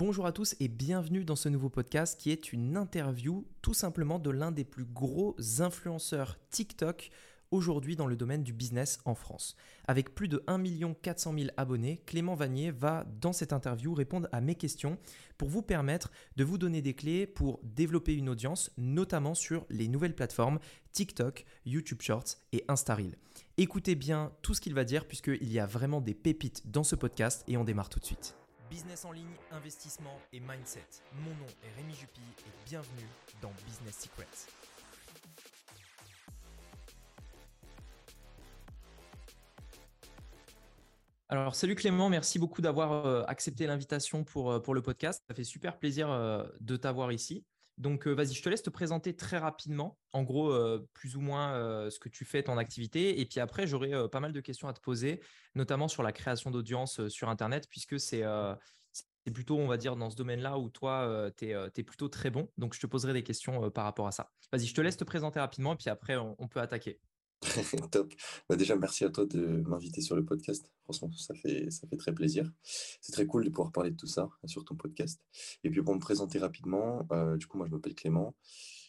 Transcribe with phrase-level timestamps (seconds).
[0.00, 4.18] Bonjour à tous et bienvenue dans ce nouveau podcast qui est une interview tout simplement
[4.18, 7.10] de l'un des plus gros influenceurs TikTok
[7.50, 9.56] aujourd'hui dans le domaine du business en France.
[9.86, 14.40] Avec plus de 1 400 000 abonnés, Clément Vanier va dans cette interview répondre à
[14.40, 14.96] mes questions
[15.36, 19.86] pour vous permettre de vous donner des clés pour développer une audience, notamment sur les
[19.86, 20.60] nouvelles plateformes
[20.92, 23.18] TikTok, YouTube Shorts et Instareel.
[23.58, 26.96] Écoutez bien tout ce qu'il va dire puisqu'il y a vraiment des pépites dans ce
[26.96, 28.39] podcast et on démarre tout de suite.
[28.70, 30.86] Business en ligne, investissement et mindset.
[31.12, 33.08] Mon nom est Rémi Jupy et bienvenue
[33.42, 34.26] dans Business Secrets.
[41.28, 45.24] Alors, salut Clément, merci beaucoup d'avoir euh, accepté l'invitation pour, euh, pour le podcast.
[45.28, 47.44] Ça fait super plaisir euh, de t'avoir ici.
[47.80, 50.54] Donc, vas-y, je te laisse te présenter très rapidement, en gros,
[50.92, 53.20] plus ou moins ce que tu fais, ton activité.
[53.20, 55.22] Et puis après, j'aurai pas mal de questions à te poser,
[55.54, 58.22] notamment sur la création d'audience sur Internet, puisque c'est
[59.32, 62.50] plutôt, on va dire, dans ce domaine-là où toi, tu es, plutôt très bon.
[62.58, 64.30] Donc, je te poserai des questions par rapport à ça.
[64.52, 67.00] Vas-y, je te laisse te présenter rapidement, et puis après, on, peut attaquer.
[67.90, 68.12] Top.
[68.48, 70.70] Bah, déjà, merci à toi de m'inviter sur le podcast.
[70.84, 72.50] Franchement, ça fait, ça fait très plaisir.
[72.62, 75.20] C'est très cool de pouvoir parler de tout ça sur ton podcast.
[75.64, 78.34] Et puis, pour me présenter rapidement, euh, du coup, moi, je m'appelle Clément.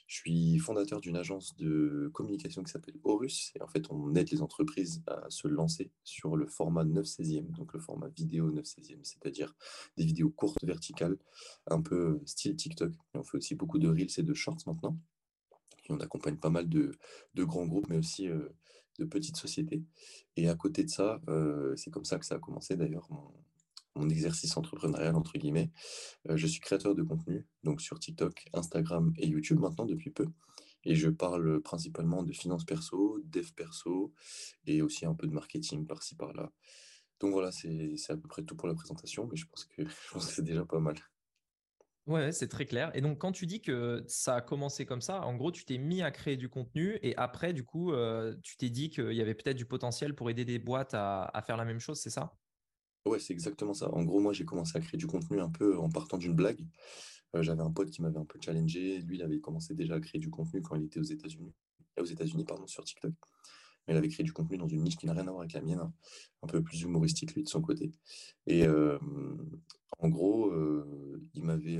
[0.07, 3.53] Je suis fondateur d'une agence de communication qui s'appelle Horus.
[3.55, 7.49] Et en fait, on aide les entreprises à se lancer sur le format 9 16e,
[7.55, 9.55] donc le format vidéo 9 16e, c'est-à-dire
[9.95, 11.17] des vidéos courtes, verticales,
[11.67, 12.91] un peu style TikTok.
[12.91, 14.99] Et on fait aussi beaucoup de reels et de shorts maintenant
[15.89, 16.97] on accompagne pas mal de,
[17.35, 19.83] grands groupes, mais aussi de petites sociétés.
[20.35, 21.21] Et à côté de ça,
[21.75, 23.07] c'est comme ça que ça a commencé d'ailleurs,
[23.95, 25.71] mon, exercice entrepreneurial, entre guillemets.
[26.29, 30.27] Je suis créateur de contenu, donc sur TikTok, Instagram et YouTube maintenant depuis peu.
[30.83, 34.13] Et je parle principalement de finances perso, dev perso,
[34.65, 36.51] et aussi un peu de marketing par-ci par-là.
[37.19, 40.11] Donc voilà, c'est à peu près tout pour la présentation, mais je pense que, je
[40.11, 40.95] pense que c'est déjà pas mal.
[42.11, 42.91] Ouais, c'est très clair.
[42.93, 45.77] Et donc, quand tu dis que ça a commencé comme ça, en gros, tu t'es
[45.77, 49.21] mis à créer du contenu et après, du coup, euh, tu t'es dit qu'il y
[49.21, 52.35] avait peut-être du potentiel pour aider des boîtes à, faire la même chose, c'est ça?
[53.05, 53.89] Ouais, c'est exactement ça.
[53.93, 56.67] En gros, moi, j'ai commencé à créer du contenu un peu en partant d'une blague.
[57.33, 58.99] Euh, j'avais un pote qui m'avait un peu challengé.
[58.99, 61.53] Lui, il avait commencé déjà à créer du contenu quand il était aux États-Unis,
[61.97, 63.13] aux États-Unis, pardon, sur TikTok
[63.87, 65.61] il avait créé du contenu dans une niche qui n'a rien à voir avec la
[65.61, 65.93] mienne, hein.
[66.43, 67.91] un peu plus humoristique lui de son côté.
[68.47, 70.53] Et en gros,
[71.33, 71.79] il m'avait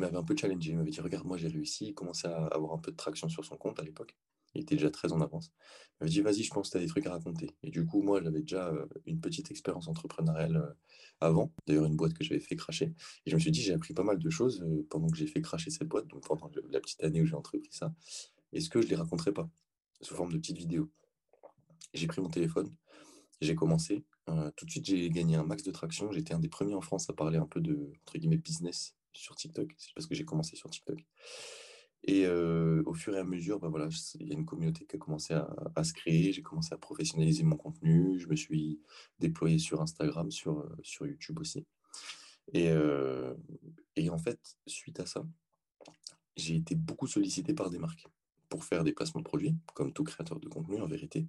[0.00, 2.78] un peu challengé, il m'avait dit regarde moi j'ai réussi, il commençait à avoir un
[2.78, 4.16] peu de traction sur son compte à l'époque.
[4.54, 5.52] Il était déjà très en avance.
[6.00, 7.54] Il m'avait dit vas-y, je pense que tu as des trucs à raconter.
[7.62, 8.72] Et du coup, moi, j'avais déjà
[9.04, 10.74] une petite expérience entrepreneuriale
[11.20, 12.94] avant, d'ailleurs une boîte que j'avais fait cracher.
[13.26, 15.42] Et je me suis dit, j'ai appris pas mal de choses pendant que j'ai fait
[15.42, 17.94] cracher cette boîte, donc pendant la petite année où j'ai entrepris ça.
[18.52, 19.50] Est-ce que je les raconterai pas?
[20.00, 20.90] Sous forme de petites vidéos.
[21.94, 22.74] J'ai pris mon téléphone,
[23.40, 24.04] j'ai commencé.
[24.28, 26.10] Euh, tout de suite, j'ai gagné un max de traction.
[26.12, 29.36] J'étais un des premiers en France à parler un peu de entre guillemets business sur
[29.36, 29.74] TikTok.
[29.78, 31.04] C'est parce que j'ai commencé sur TikTok.
[32.04, 33.88] Et euh, au fur et à mesure, bah voilà,
[34.20, 36.32] il y a une communauté qui a commencé à, se créer.
[36.32, 38.18] J'ai commencé à professionnaliser mon contenu.
[38.18, 38.80] Je me suis
[39.18, 41.66] déployé sur Instagram, sur, euh, sur YouTube aussi.
[42.52, 42.70] Et,
[43.96, 45.26] et en fait, suite à ça,
[46.36, 48.06] j'ai été beaucoup sollicité par des marques
[48.48, 51.26] pour faire des placements de produits, comme tout créateur de contenu en vérité.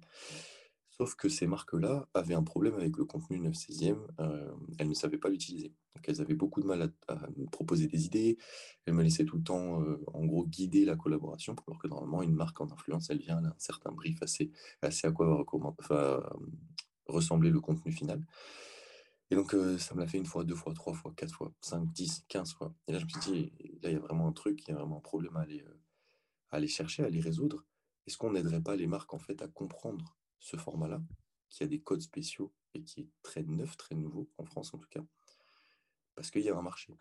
[0.98, 4.94] Sauf que ces marques-là avaient un problème avec le contenu 9 16e, euh, elles ne
[4.94, 5.72] savaient pas l'utiliser.
[5.94, 8.36] Donc elles avaient beaucoup de mal à, me proposer des idées,
[8.84, 12.22] elles me laissaient tout le temps, euh, en gros, guider la collaboration, alors que normalement,
[12.22, 14.50] une marque en influence, elle vient, elle a un certain brief assez,
[14.82, 15.44] assez à quoi
[15.88, 16.20] va
[17.06, 18.26] ressembler le contenu final.
[19.30, 21.52] Et donc, euh, ça me l'a fait une fois, deux fois, trois fois, quatre fois,
[21.60, 22.74] cinq, dix, quinze fois.
[22.88, 23.52] Et là, je me suis dit,
[23.82, 25.62] là, il y a vraiment un truc, il y a vraiment un problème à aller
[26.50, 27.64] à aller chercher, à les résoudre,
[28.06, 31.02] est-ce qu'on n'aiderait pas les marques en fait à comprendre ce format-là,
[31.50, 34.78] qui a des codes spéciaux et qui est très neuf, très nouveau, en France en
[34.78, 35.04] tout cas,
[36.14, 36.96] parce qu'il y a un marché.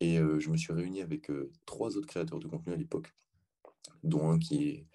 [0.00, 3.14] Et euh, je me suis réuni avec euh, trois autres créateurs de contenu à l'époque,
[4.02, 4.86] dont un qui est,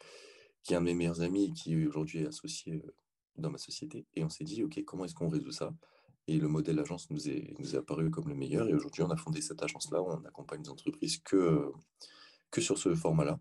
[0.63, 2.95] qui est un de mes meilleurs amis et qui aujourd'hui est associé euh,
[3.37, 4.05] dans ma société.
[4.15, 5.73] Et on s'est dit, OK, comment est-ce qu'on résout ça?
[6.27, 8.67] Et le modèle agence nous est, nous est apparu comme le meilleur.
[8.67, 11.71] Et aujourd'hui, on a fondé cette agence-là où on accompagne des entreprises que
[12.51, 13.39] que sur ce format-là.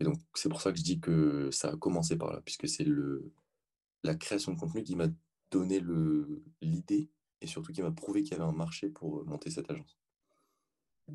[0.00, 2.68] Et donc, c'est pour ça que je dis que ça a commencé par là, puisque
[2.68, 2.86] c'est
[4.02, 5.08] la création de contenu qui m'a
[5.50, 5.80] donné
[6.60, 7.10] l'idée
[7.40, 10.01] et surtout qui m'a prouvé qu'il y avait un marché pour monter cette agence.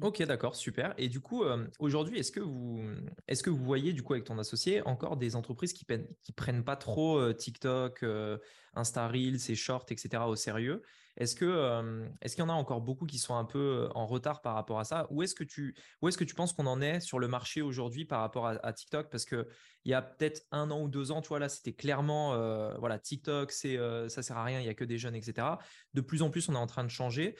[0.02, 0.94] Ok, d'accord, super.
[0.98, 2.84] Et du coup, euh, aujourd'hui, est-ce que vous
[3.28, 6.34] est-ce que vous voyez du coup avec ton associé encore des entreprises qui, ne qui
[6.34, 8.38] prennent pas trop euh, TikTok, euh,
[8.74, 10.24] Insta Reels, ces shorts, etc.
[10.28, 10.84] au sérieux?
[11.16, 14.42] Est-ce que est-ce qu'il y en a encore beaucoup qui sont un peu en retard
[14.42, 15.08] par rapport à ça?
[15.10, 17.64] Ou est-ce que tu où est-ce que tu penses qu'on en est sur le marché
[17.64, 19.10] aujourd'hui par rapport à, TikTok?
[19.10, 19.48] Parce que
[19.84, 22.38] il y a peut-être un an ou deux ans, tu vois là, c'était clairement
[22.78, 23.80] voilà TikTok, c'est
[24.10, 25.58] ça sert à rien, il y a que des jeunes, etc.
[25.96, 27.36] De plus en plus, on est en train de changer.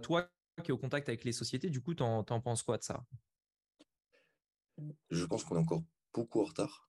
[0.00, 0.30] toi
[0.62, 3.04] qui es au contact avec les sociétés, du coup, t'en, en penses quoi de ça?
[5.10, 5.82] Je pense qu'on est encore
[6.12, 6.88] beaucoup en retard.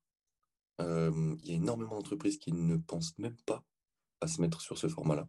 [0.79, 3.65] Il y a énormément d'entreprises qui ne pensent même pas
[4.21, 5.27] à se mettre sur ce format-là,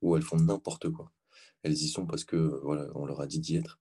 [0.00, 1.12] où elles font n'importe quoi.
[1.62, 3.78] Elles y sont parce que voilà, on leur a dit d'y être.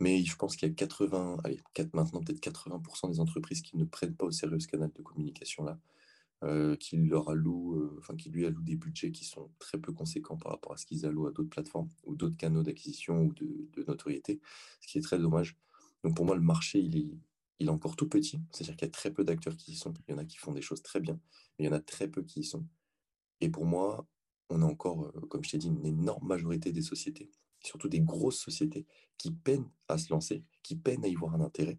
[0.00, 1.60] Mais je pense qu'il y a 80, allez,
[1.92, 5.64] maintenant peut-être 80% des entreprises qui ne prennent pas au sérieux ce canal de communication
[5.64, 5.78] là,
[6.44, 9.92] euh, qui leur allouent, euh, enfin qui lui allouent des budgets qui sont très peu
[9.92, 13.32] conséquents par rapport à ce qu'ils allouent à d'autres plateformes ou d'autres canaux d'acquisition ou
[13.32, 14.40] de, notoriété,
[14.80, 15.56] ce qui est très dommage.
[16.04, 17.10] Donc pour moi, le marché, il est,
[17.58, 19.92] il est encore tout petit, c'est-à-dire qu'il y a très peu d'acteurs qui y sont.
[20.06, 21.18] Il y en a qui font des choses très bien,
[21.58, 22.64] mais il y en a très peu qui y sont.
[23.40, 24.06] Et pour moi,
[24.50, 28.00] on a encore, euh, comme je t'ai dit, une énorme majorité des sociétés surtout des
[28.00, 31.78] grosses sociétés qui peinent à se lancer, qui peinent à y voir un intérêt.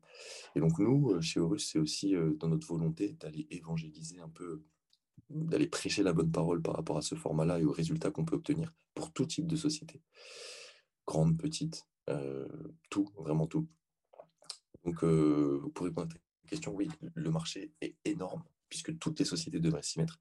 [0.55, 4.29] Et donc nous, euh, chez Horus, c'est aussi euh, dans notre volonté d'aller évangéliser un
[4.29, 4.61] peu,
[5.29, 8.35] d'aller prêcher la bonne parole par rapport à ce format-là et aux résultats qu'on peut
[8.35, 10.01] obtenir pour tout type de société.
[11.07, 12.47] Grande, petite, euh,
[12.89, 13.67] tout, vraiment tout.
[14.83, 14.99] Donc
[15.73, 19.83] pour répondre à ta question, oui, le marché est énorme puisque toutes les sociétés devraient
[19.83, 20.19] s'y mettre.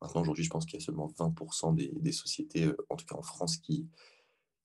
[0.00, 3.16] Maintenant, aujourd'hui, je pense qu'il y a seulement 20% des, des, sociétés, en tout cas
[3.16, 3.88] en France, qui,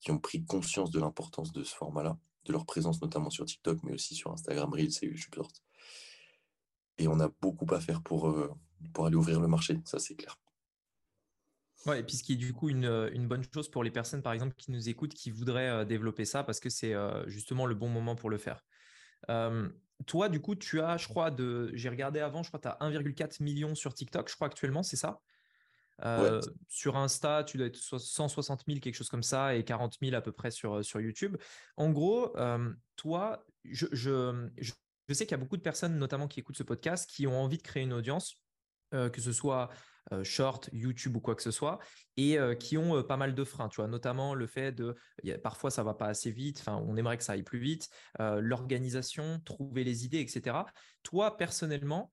[0.02, 3.78] qui ont pris conscience de l'importance de ce format-là, de leur présence notamment sur TikTok,
[3.84, 5.34] mais aussi sur Instagram Reels et YouTube
[6.98, 8.52] Et on a beaucoup à faire pour, euh,
[8.92, 10.38] pour aller ouvrir le marché, ça c'est clair.
[11.86, 13.90] Ouais, et puis ce qui est du coup une, euh, une, bonne chose pour les
[13.90, 16.94] personnes, par exemple, qui nous écoutent, qui voudraient euh, développer ça, parce que c'est
[17.26, 18.64] justement le bon moment pour le faire.
[20.06, 22.76] toi, du coup, tu as, je crois, de, j'ai regardé avant, je crois tu as
[22.80, 25.20] 1,4 million sur TikTok, je crois actuellement, c'est ça?
[26.04, 30.14] Euh, sur Insta, tu dois être 160 000, quelque chose comme ça, et 40 000
[30.14, 31.36] à peu près sur, euh, sur YouTube.
[31.76, 34.72] En gros, euh, toi, je, je, je,
[35.14, 37.58] sais qu'il y a beaucoup de personnes, notamment qui écoutent ce podcast, qui ont envie
[37.58, 38.36] de créer une audience,
[38.90, 39.70] que ce soit
[40.22, 41.78] short, YouTube ou quoi que ce soit,
[42.18, 44.94] et qui ont pas mal de freins, tu vois, notamment le fait de,
[45.42, 47.88] parfois ça va pas assez vite, on aimerait que ça aille plus vite,
[48.18, 50.56] l'organisation, trouver les idées, etc.
[51.02, 52.12] Toi, personnellement,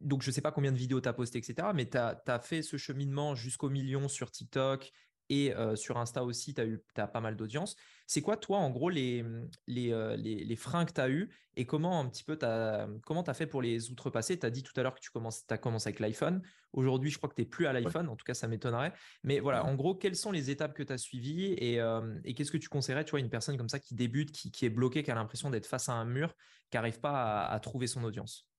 [0.00, 1.68] donc, je ne sais pas combien de vidéos tu as posté, etc.
[1.74, 4.92] Mais tu as, fait ce cheminement jusqu'au million sur TikTok
[5.28, 7.76] et sur Insta aussi, tu as, eu, as pas mal d'audience.
[8.06, 9.24] C'est quoi, toi, en gros, les,
[9.66, 13.22] les, les, freins que tu as eus et comment un petit peu tu as, comment
[13.22, 14.38] as fait pour les outrepasser?
[14.38, 16.42] Tu as dit tout à l'heure que tu commences, as commencé avec l'iPhone.
[16.72, 18.08] Aujourd'hui, je crois que tu n'es plus à l'iPhone.
[18.08, 18.92] En tout cas, ça m'étonnerait.
[19.22, 21.80] Mais voilà, en gros, quelles sont les étapes que tu as suivies et,
[22.24, 24.66] et qu'est-ce que tu conseillerais, tu vois, une personne comme ça qui débute, qui, qui
[24.66, 26.34] est bloquée, qui a l'impression d'être face à un mur,
[26.70, 28.51] qui n'arrive pas à trouver son audience?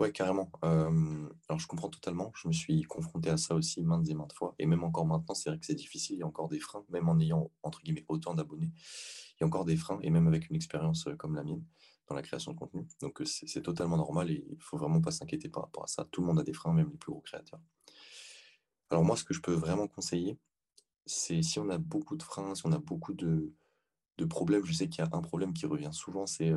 [0.00, 0.48] Ouais, carrément.
[0.62, 2.30] alors je comprends totalement.
[2.36, 4.54] Je me suis confronté à ça aussi maintes et maintes fois.
[4.60, 6.16] Et même encore maintenant, c'est vrai que c'est difficile.
[6.16, 8.70] Il y a encore des freins, même en ayant, entre guillemets, autant d'abonnés.
[9.36, 11.64] Il y a encore des freins, et même avec une expérience comme la mienne
[12.08, 12.86] dans la création de contenu.
[13.00, 16.06] Donc c'est totalement normal et il ne faut vraiment pas s'inquiéter par rapport à ça.
[16.10, 17.60] Tout le monde a des freins, même les plus gros créateurs.
[18.90, 20.38] Alors moi, ce que je peux vraiment conseiller,
[21.06, 23.52] c'est si on a beaucoup de freins, si on a beaucoup de,
[24.18, 26.52] de problèmes, je sais qu'il y a un problème qui revient souvent, c'est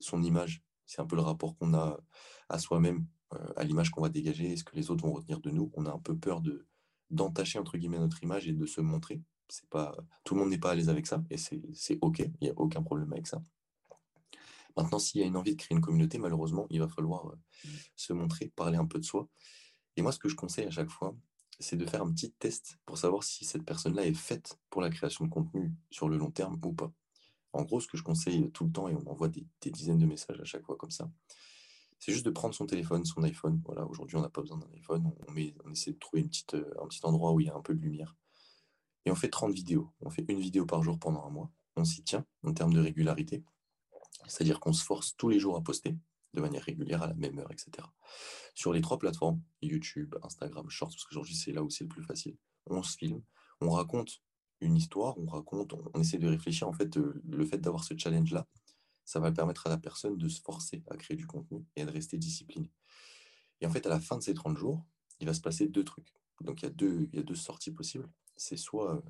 [0.00, 1.98] son image c'est un peu le rapport qu'on a
[2.48, 5.50] à soi-même, euh, à l'image qu'on va dégager, est-ce que les autres vont retenir de
[5.50, 5.70] nous?
[5.74, 6.66] On a un peu peur de
[7.10, 9.22] d'entacher entre guillemets notre image et de se montrer.
[9.48, 12.32] C'est pas tout le monde n'est pas à l'aise avec ça et c'est ok, il
[12.40, 13.40] n'y a aucun problème avec ça.
[14.76, 17.36] Maintenant, s'il y a une envie de créer une communauté, malheureusement, il va falloir euh,
[17.64, 17.68] mmh.
[17.94, 19.28] se montrer, parler un peu de soi.
[19.96, 21.16] Et moi, ce que je conseille à chaque fois,
[21.58, 24.90] c'est de faire un petit test pour savoir si cette personne-là est faite pour la
[24.90, 26.92] création de contenu sur le long terme ou pas.
[27.56, 30.06] En gros, ce que je conseille tout le temps, et on m'envoie des, dizaines de
[30.06, 31.10] messages à chaque fois comme ça,
[31.98, 33.62] c'est juste de prendre son téléphone, son iPhone.
[33.64, 35.10] Voilà, aujourd'hui, on n'a pas besoin d'un iPhone.
[35.28, 37.80] On, essaie de trouver euh, un petit endroit où il y a un peu de
[37.80, 38.14] lumière.
[39.06, 39.90] Et on fait 30 vidéos.
[40.02, 41.50] On fait une vidéo par jour pendant un mois.
[41.76, 43.42] On s'y tient en termes de régularité.
[44.26, 45.96] C'est-à-dire qu'on se force tous les jours à poster
[46.34, 47.88] de manière régulière à la même heure, etc.
[48.54, 52.04] Sur les trois plateformes, YouTube, Instagram, Shorts, parce qu'aujourd'hui c'est là où c'est le plus
[52.04, 52.36] facile,
[52.66, 53.22] on se filme,
[53.60, 54.22] on raconte
[54.60, 56.68] une histoire, on raconte, on, essaie de réfléchir.
[56.68, 58.46] En fait, euh, le fait d'avoir ce challenge-là,
[59.04, 61.90] ça va permettre à la personne de se forcer à créer du contenu et de
[61.90, 62.72] rester discipliné.
[63.60, 64.84] Et en fait, à la fin de ces 30 jours,
[65.20, 66.14] il va se passer deux trucs.
[66.40, 68.08] Donc, il y a deux, il y a deux sorties possibles.
[68.36, 69.00] C'est soit euh,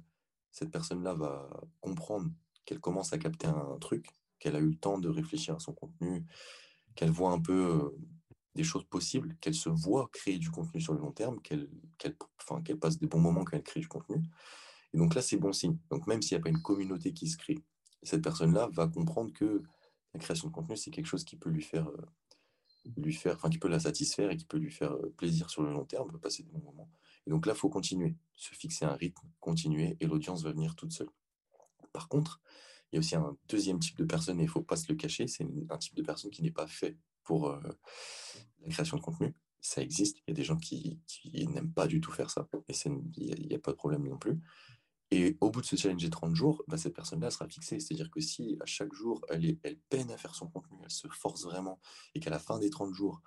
[0.53, 1.49] cette personne-là va
[1.81, 2.31] comprendre
[2.65, 5.73] qu'elle commence à capter un, truc, qu'elle a eu le temps de réfléchir à son
[5.73, 6.25] contenu,
[6.95, 7.99] qu'elle voit un peu euh,
[8.55, 11.69] des choses possibles, qu'elle se voit créer du contenu sur le long terme, qu'elle
[12.41, 14.23] enfin, qu'elle passe des bons moments quand elle crée du contenu.
[14.97, 15.76] Et donc là, c'est bon signe.
[15.91, 17.59] Donc même s'il n'y a pas une communauté qui se crée,
[18.03, 19.62] cette personne-là va comprendre que
[20.15, 22.07] la création de contenu, c'est quelque chose qui peut lui faire, euh,
[22.97, 25.62] lui faire, enfin qui peut la satisfaire et qui peut lui faire euh, plaisir sur
[25.62, 26.91] le long terme, passer de bons moments.
[27.26, 30.75] Et donc là, il faut continuer, se fixer un rythme, continuer, et l'audience va venir
[30.76, 31.11] toute seule.
[31.93, 32.41] Par contre,
[32.91, 34.88] il y a aussi un deuxième type de personne, et il ne faut pas se
[34.88, 37.61] le cacher, c'est un type de personne qui n'est pas fait pour euh,
[38.62, 39.35] la création de contenu.
[39.61, 41.00] Ça existe, il y a des gens qui,
[41.35, 42.73] n'aiment pas du tout faire ça, et
[43.17, 44.41] il n'y a, pas de problème non plus.
[45.13, 47.79] Et au bout de ce challenge 30 jours, bah, cette personne-là sera fixée.
[47.79, 51.07] C'est-à-dire que si à chaque jour, elle, elle peine à faire son contenu, elle se
[51.09, 51.81] force vraiment,
[52.15, 53.23] et qu'à la fin des 30 jours,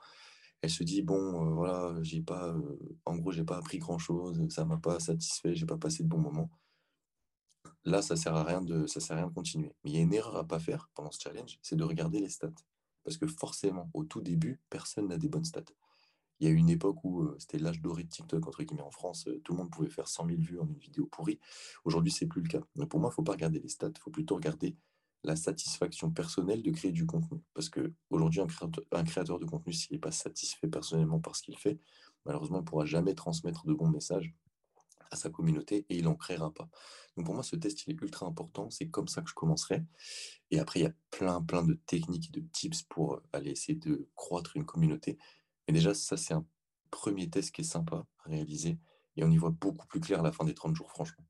[0.61, 4.45] elle se dit, bon, euh, voilà, j'ai pas, euh, en gros, j'ai pas appris grand-chose,
[4.49, 6.49] ça m'a pas satisfait, j'ai pas passé de bons moments.
[7.85, 9.73] Là, ça sert à rien de, ça sert à rien de continuer.
[9.83, 12.19] Mais il y a une erreur à pas faire pendant ce challenge, c'est de regarder
[12.19, 12.51] les stats.
[13.03, 15.63] Parce que forcément, au tout début, personne n'a des bonnes stats.
[16.39, 18.91] Il y a eu une époque où c'était l'âge doré de TikTok, entre guillemets, en
[18.91, 19.27] France.
[19.43, 21.39] Tout le monde pouvait faire 100 000 vues en une vidéo pourrie.
[21.83, 22.61] Aujourd'hui, c'est plus le cas.
[22.75, 23.91] Donc pour moi, il ne faut pas regarder les stats.
[23.93, 24.77] Il faut plutôt regarder
[25.23, 27.41] la satisfaction personnelle de créer du contenu.
[27.53, 31.43] Parce qu'aujourd'hui, un créateur, un créateur de contenu, s'il n'est pas satisfait personnellement par ce
[31.43, 31.79] qu'il fait,
[32.25, 34.33] malheureusement, il ne pourra jamais transmettre de bons messages
[35.11, 36.69] à sa communauté et il n'en créera pas.
[37.17, 38.69] Donc pour moi, ce test, il est ultra important.
[38.69, 39.83] C'est comme ça que je commencerai.
[40.51, 43.75] Et après, il y a plein, plein de techniques et de tips pour aller essayer
[43.77, 45.17] de croître une communauté.
[45.69, 46.43] Et déjà, ça, c'est un
[46.89, 48.79] premier test qui est sympa à réaliser.
[49.17, 51.23] Et on y voit beaucoup plus clair à la fin des 30 jours, franchement.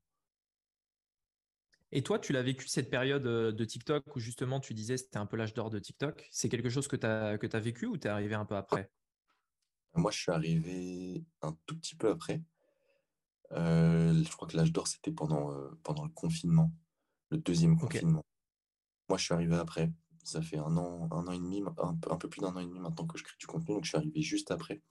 [1.92, 5.18] Et toi, tu l'as vécu cette période euh, de TikTok où justement tu disais c'était
[5.18, 6.26] un peu l'âge d'or de TikTok?
[6.30, 8.56] C'est quelque chose que tu as, que as vécu ou tu es arrivé un peu
[8.56, 8.90] après?
[9.92, 12.40] Moi, je suis arrivé un tout petit peu après.
[13.52, 16.72] Euh, je crois que l'âge d'or, c'était pendant, euh, pendant le confinement,
[17.28, 18.24] le deuxième confinement.
[19.10, 19.92] Moi, je suis arrivé après
[20.24, 22.78] ça fait un an, un an et demi, un, peu plus d'un an et demi
[22.78, 24.82] maintenant que je crée du contenu, donc je suis arrivé juste après.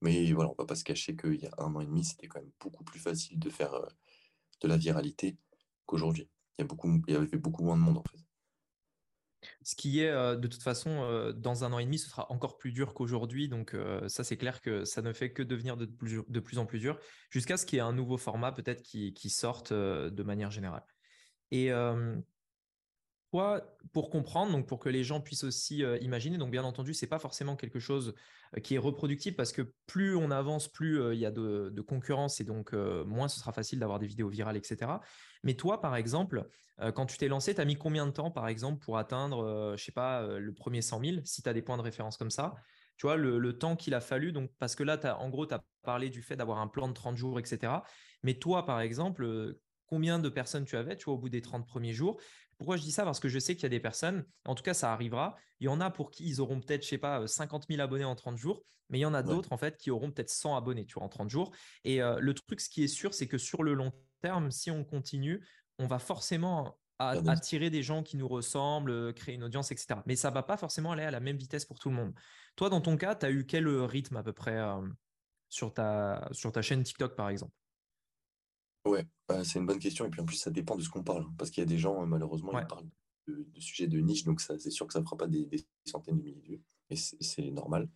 [0.00, 2.26] Mais voilà, on va pas se cacher qu'il y a un an et demi, c'était
[2.26, 3.86] quand même beaucoup plus facile de faire euh,
[4.60, 5.38] de la viralité
[5.86, 6.28] qu'aujourd'hui.
[6.58, 8.18] Il y, a beaucoup, il y avait beaucoup moins de monde en fait.
[9.62, 12.30] Ce qui est euh, de toute façon, euh, dans un an et demi, ce sera
[12.30, 13.48] encore plus dur qu'aujourd'hui.
[13.48, 13.76] Donc
[14.08, 16.80] ça, c'est clair que ça ne fait que devenir de plus, de plus en plus
[16.80, 16.98] dur,
[17.30, 20.84] jusqu'à ce qu'il y ait un nouveau format peut-être qui, qui sorte de manière générale.
[21.50, 21.70] Et
[23.92, 27.06] pour comprendre, donc pour que les gens puissent aussi euh, imaginer, donc bien entendu, c'est
[27.06, 28.14] pas forcément quelque chose
[28.56, 31.80] euh, qui est reproductible parce que plus on avance, plus euh, il y a de,
[31.80, 35.00] concurrence et donc moins ce sera facile d'avoir des vidéos virales, etc.
[35.42, 36.46] Mais toi, par exemple,
[36.94, 39.82] quand tu t'es lancé, tu as mis combien de temps, par exemple, pour atteindre, je
[39.82, 42.54] sais pas, le premier 100 000, si tu as des points de référence comme ça?
[42.96, 45.54] Tu vois, le, temps qu'il a fallu, donc, parce que là, as, en gros, tu
[45.54, 47.82] as parlé du fait d'avoir un plan de 30 jours, etc.
[48.22, 49.56] Mais toi, par exemple,
[49.92, 52.18] combien de personnes tu avais, tu vois, au bout des 30 premiers jours?
[52.62, 53.02] Pourquoi je dis ça?
[53.02, 55.34] Parce que je sais qu'il y a des personnes, en tout cas, ça arrivera.
[55.58, 58.04] Il y en a pour qui ils auront peut-être, je sais pas, 50 000 abonnés
[58.04, 60.56] en 30 jours, mais il y en a d'autres, en fait, qui auront peut-être 100
[60.56, 61.50] abonnés, tu vois, en 30 jours.
[61.82, 63.90] Et euh, le truc, ce qui est sûr, c'est que sur le long
[64.20, 65.44] terme, si on continue,
[65.80, 69.98] on va forcément attirer des gens qui nous ressemblent, euh, créer une audience, etc.
[70.06, 72.14] Mais ça va pas forcément aller à la même vitesse pour tout le monde.
[72.54, 74.86] Toi, dans ton cas, tu as eu quel rythme à peu près euh,
[75.48, 77.52] sur, ta, sur ta chaîne TikTok, par exemple?
[78.84, 80.06] Ouais, bah, c'est une bonne question.
[80.06, 81.26] Et puis en plus, ça dépend de ce qu'on parle.
[81.36, 82.88] Parce qu'il y a des gens, euh, malheureusement, ils parlent
[83.28, 85.48] de, sujets de niche, donc ça, c'est sûr que ça ne fera pas des,
[85.84, 86.62] centaines de milliers de vues.
[86.90, 87.88] Et c'est normal.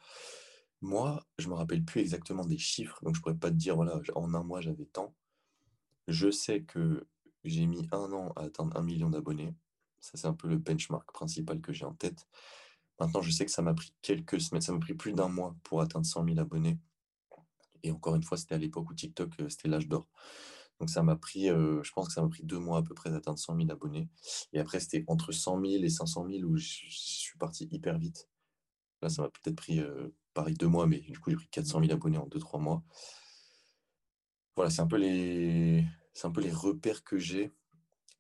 [0.81, 4.01] Moi, je me rappelle plus exactement des chiffres, donc je pourrais pas te dire, voilà,
[4.15, 5.15] en un mois, j'avais tant.
[6.07, 7.07] Je sais que
[7.45, 9.55] j'ai mis un an à atteindre un million d'abonnés.
[10.01, 12.27] Ça, c'est un peu le benchmark principal que j'ai en tête.
[13.01, 15.57] Maintenant, je sais que ça m'a pris quelques semaines, ça m'a pris plus d'un mois
[15.65, 16.79] pour atteindre 100 000 abonnés.
[17.83, 20.09] Et encore une fois, c'était à l'époque où TikTok, euh, c'était l'âge d'or.
[20.79, 22.95] Donc ça m'a pris, euh, je pense que ça m'a pris deux mois à peu
[22.95, 24.09] près d'atteindre 100 000 abonnés.
[24.53, 28.29] Et après, c'était entre 100 000 et 500 000 où je, suis parti hyper vite.
[29.03, 31.81] Là, ça m'a peut-être pris, euh, pareil, deux mois, mais du coup, j'ai pris 400
[31.81, 32.83] 000 abonnés en deux, trois mois.
[34.57, 37.53] Voilà, c'est un peu les, c'est un peu les repères que j'ai.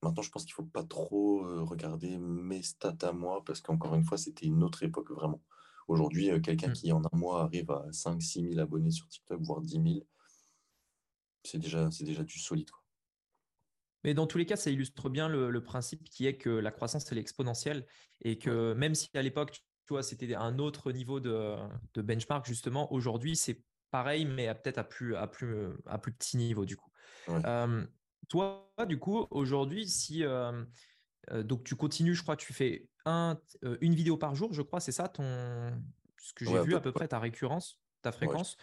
[0.03, 3.61] Maintenant, je pense qu'il ne faut pas trop euh, regarder mes stats à moi parce
[3.61, 5.43] qu'encore une fois, c'était une autre époque vraiment.
[5.89, 6.73] Aujourd'hui, quelqu'un mmh.
[6.73, 10.07] qui en un mois arrive à 5-6 000 abonnés sur TikTok, voire 10 000,
[11.47, 12.71] c'est déjà, déjà du solide.
[14.05, 17.11] Mais dans tous les cas, ça illustre bien le, principe qui est que la croissance,
[17.11, 17.87] elle est exponentielle
[18.23, 21.57] et que même si à l'époque, tu vois, c'était un autre niveau de,
[21.97, 26.65] benchmark, justement, aujourd'hui, c'est pareil, mais peut-être à plus, à, plus, à plus petit niveau,
[26.65, 26.91] du coup.
[27.29, 27.85] Euh,
[28.29, 30.65] toi, du coup, aujourd'hui, si euh,
[31.31, 33.41] euh, donc tu continues, je crois, tu fais un,
[33.81, 35.73] une vidéo par jour, je crois, c'est ça ton
[36.19, 38.57] ce que j'ai vu à peu près ta récurrence, ta fréquence.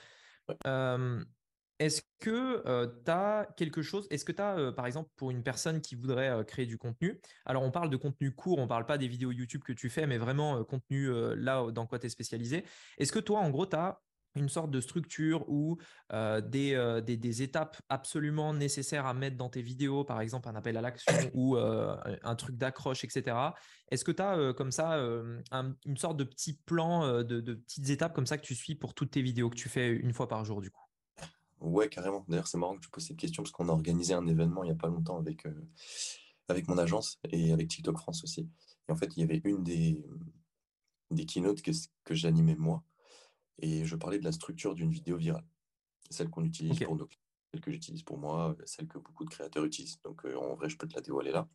[1.79, 2.63] Est-ce que
[3.03, 6.45] tu as quelque chose, est-ce que tu as, par exemple, pour une personne qui voudrait
[6.45, 9.31] créer du contenu, alors on parle de contenu court, on ne parle pas des vidéos
[9.31, 12.63] YouTube que tu fais, mais vraiment contenu là dans quoi tu es spécialisé.
[12.97, 13.99] Est-ce que toi, en gros, tu as
[14.35, 15.77] une sorte de structure ou
[16.11, 20.81] des, des, étapes absolument nécessaires à mettre dans tes vidéos, par exemple un appel à
[20.81, 23.35] l'action ou un truc d'accroche, etc.
[23.91, 24.97] Est-ce que tu as comme ça
[25.85, 28.93] une sorte de petit plan, de, de, petites étapes comme ça que tu suis pour
[28.93, 30.82] toutes tes vidéos que tu fais une fois par jour du coup?
[31.63, 32.25] Ouais, carrément.
[32.27, 34.67] D'ailleurs, c'est marrant que tu poses cette question parce qu'on a organisé un événement il
[34.67, 35.69] n'y a pas longtemps avec, euh,
[36.49, 38.49] avec mon agence et avec TikTok France aussi.
[38.89, 40.03] Et en fait, il y avait une des,
[41.09, 41.71] des keynotes que,
[42.03, 42.83] que j'animais moi
[43.59, 45.45] et je parlais de la structure d'une vidéo virale,
[46.09, 47.07] celle qu'on utilise pour nos
[47.53, 50.01] celle que j'utilise pour moi, celle que beaucoup de créateurs utilisent.
[50.01, 51.47] Donc en vrai, je peux te la dévoiler là.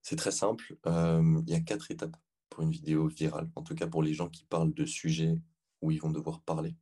[0.00, 0.76] C'est très simple.
[0.84, 2.16] il y a quatre étapes
[2.48, 5.38] pour une vidéo virale, en tout cas pour les gens qui parlent de sujets
[5.80, 6.74] où ils vont devoir parler.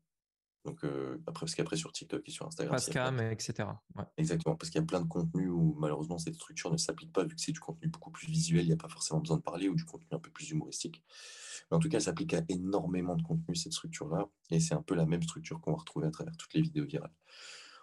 [0.65, 0.85] Donc,
[1.27, 2.77] après, parce qu'après, sur TikTok et sur Instagram.
[2.77, 3.69] Pascam, etc.
[4.17, 7.25] Exactement, parce qu'il y a plein de contenus où malheureusement cette structure ne s'applique pas,
[7.25, 9.43] vu que c'est du contenu beaucoup plus visuel, il n'y a pas forcément besoin de
[9.43, 11.03] parler, ou du contenu un peu plus humoristique.
[11.71, 14.83] Mais en tout cas, elle s'applique à énormément de contenu, cette structure-là, et c'est un
[14.83, 17.15] peu la même structure qu'on va retrouver à travers toutes les vidéos virales.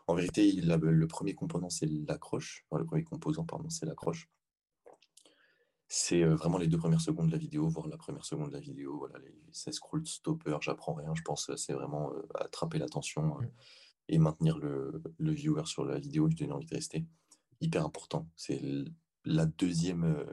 [0.05, 2.65] En vérité, le premier component, c'est l'accroche.
[2.72, 4.29] le premier composant, pardon, c'est l'accroche
[5.89, 8.60] c'est vraiment les deux premières secondes de la vidéo, voire la première seconde de la
[8.60, 8.98] vidéo.
[8.98, 11.13] Voilà, les 16 scroll stopper, j'apprends rien.
[11.15, 13.50] Je pense que c'est vraiment attraper l'attention mmh.
[14.10, 17.06] et maintenir le, viewer sur la vidéo, lui donner envie de rester.
[17.62, 18.27] Hyper important.
[18.36, 18.62] C'est
[19.24, 20.25] la deuxième,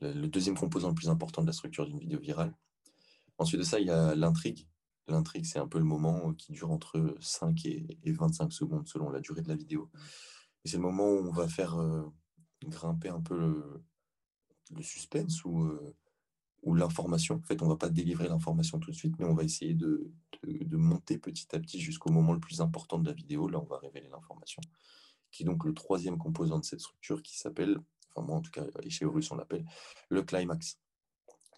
[0.00, 2.54] le deuxième composant le plus important de la structure d'une vidéo virale.
[3.38, 4.66] Ensuite de ça, il y a l'intrigue.
[5.06, 9.20] L'intrigue, c'est un peu le moment qui dure entre 5 et, 25 secondes selon la
[9.20, 9.90] durée de la vidéo.
[10.64, 11.76] Et c'est le moment où on va faire
[12.66, 13.82] grimper un peu le,
[14.70, 15.94] le suspense ou, euh,
[16.62, 17.36] ou l'information.
[17.36, 19.74] En fait, on ne va pas délivrer l'information tout de suite, mais on va essayer
[19.74, 20.10] de,
[20.44, 23.48] de, monter petit à petit jusqu'au moment le plus important de la vidéo.
[23.48, 24.62] Là, on va révéler l'information,
[25.30, 27.78] qui est donc le troisième composant de cette structure qui s'appelle,
[28.14, 29.64] enfin moi en tout cas, chez Horus on l'appelle,
[30.08, 30.78] le climax.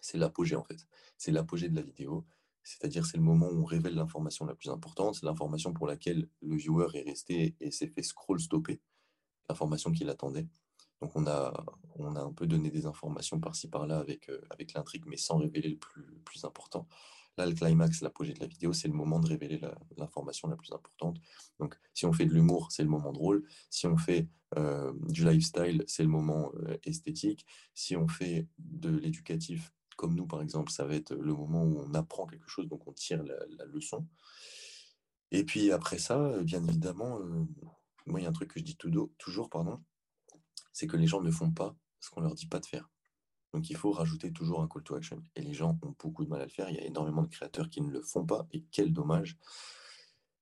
[0.01, 0.85] C'est l'apogée en fait.
[1.17, 2.25] C'est l'apogée de la vidéo.
[2.63, 6.29] C'est-à-dire, c'est le moment où on révèle l'information la plus importante, c'est l'information pour laquelle
[6.41, 8.81] le viewer est resté et s'est fait scroll stopper,
[9.49, 10.47] l'information qu'il attendait.
[11.01, 11.65] Donc on a,
[11.99, 14.41] un peu donné des informations par-ci par-là avec, euh,
[14.75, 16.87] l'intrigue, mais sans révéler le plus, plus important.
[17.37, 19.59] Là, le climax, l'apogée de la vidéo, c'est le moment de révéler
[19.97, 21.17] l'information la, plus importante.
[21.59, 23.43] Donc, si on fait de l'humour, c'est le moment drôle.
[23.71, 27.45] Si on fait euh, du lifestyle, c'est le moment euh, esthétique.
[27.73, 31.79] Si on fait de l'éducatif, comme nous, par exemple, ça va être le moment où
[31.79, 34.07] on apprend quelque chose, donc on tire la, leçon.
[35.31, 37.19] Et puis après ça, bien évidemment,
[38.05, 39.81] moi, il y a un truc que je dis toujours, pardon,
[40.71, 42.89] c'est que les gens ne font pas ce qu'on leur dit pas de faire.
[43.53, 45.23] Donc il faut rajouter toujours un call to action.
[45.35, 46.69] Et les gens ont beaucoup de mal à le faire.
[46.69, 48.47] Il y a énormément de créateurs qui ne le font pas.
[48.51, 49.37] Et quel dommage.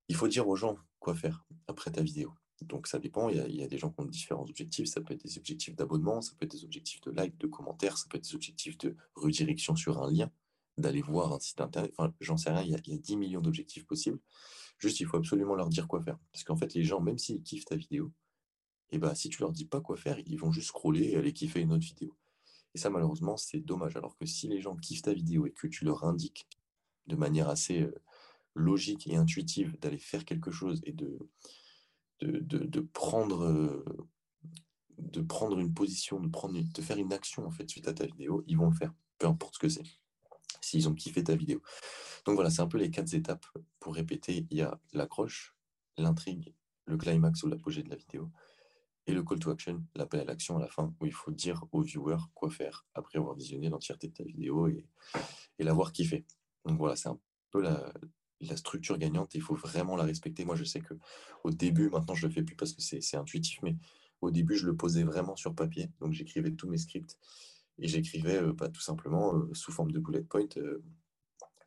[0.08, 2.32] Il faut dire aux gens quoi faire après ta vidéo.
[2.62, 5.24] Donc ça dépend, il y, a, des gens qui ont différents objectifs, ça peut être
[5.24, 8.24] des objectifs d'abonnement, ça peut être des objectifs de like, de commentaires, ça peut être
[8.24, 10.30] des objectifs de redirection sur un lien,
[10.78, 13.16] d'aller voir un site internet, j'en sais rien, il y, a, il y a 10
[13.16, 14.20] millions d'objectifs possibles.
[14.78, 16.18] Juste il faut absolument leur dire quoi faire.
[16.32, 18.12] Parce qu'en fait les gens, même s'ils kiffent ta vidéo,
[18.92, 21.32] et bah, si tu leur dis pas quoi faire, ils vont juste scroller et aller
[21.32, 22.14] kiffer une autre vidéo.
[22.74, 23.96] Et ça, malheureusement, c'est dommage.
[23.96, 26.46] Alors que si les gens kiffent ta vidéo et que tu leur indiques
[27.06, 27.88] de manière assez
[28.54, 31.18] logique et intuitive d'aller faire quelque chose et de,
[32.20, 33.78] de, prendre,
[35.58, 38.76] une position, de faire une action en fait suite à ta vidéo, ils vont le
[38.76, 39.84] faire, peu importe ce que c'est,
[40.60, 41.62] s'ils ont kiffé ta vidéo.
[42.26, 43.46] Donc voilà, c'est un peu les quatre étapes.
[43.80, 45.56] Pour répéter, il y a l'accroche,
[45.96, 46.54] l'intrigue,
[46.86, 48.30] le climax ou l'apogée de la vidéo,
[49.06, 51.64] et le call to action, l'appel à l'action à la fin, où il faut dire
[51.72, 54.86] au viewer quoi faire après avoir visionné l'entièreté de ta vidéo et,
[55.58, 56.24] et l'avoir kiffé.
[56.64, 57.18] Donc voilà, c'est un
[57.50, 57.92] peu la,
[58.56, 60.44] structure gagnante il faut vraiment la respecter.
[60.44, 60.94] Moi, je sais que
[61.44, 63.76] au début, maintenant je le fais plus parce que c'est intuitif, mais
[64.20, 65.90] au début, je le posais vraiment sur papier.
[66.00, 67.18] Donc j'écrivais tous mes scripts
[67.78, 70.46] et j'écrivais euh, pas tout simplement euh, sous forme de bullet point.
[70.56, 70.82] Euh,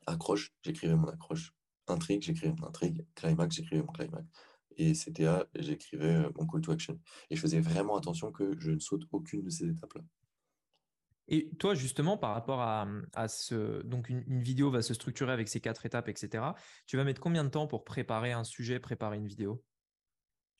[0.05, 1.53] accroche, j'écrivais mon accroche.
[1.87, 3.05] Intrigue, j'écrivais mon intrigue.
[3.15, 4.25] Climax, j'écrivais mon climax
[4.77, 6.99] et CTA, j'écrivais mon call to action.
[7.29, 10.01] Et je faisais vraiment attention que je ne saute aucune de ces étapes-là.
[11.27, 13.81] Et toi, justement, par rapport à, à ce.
[13.83, 16.43] Donc, une, vidéo va se structurer avec ces quatre étapes, etc.
[16.85, 19.63] Tu vas mettre combien de temps pour préparer un sujet, préparer une vidéo?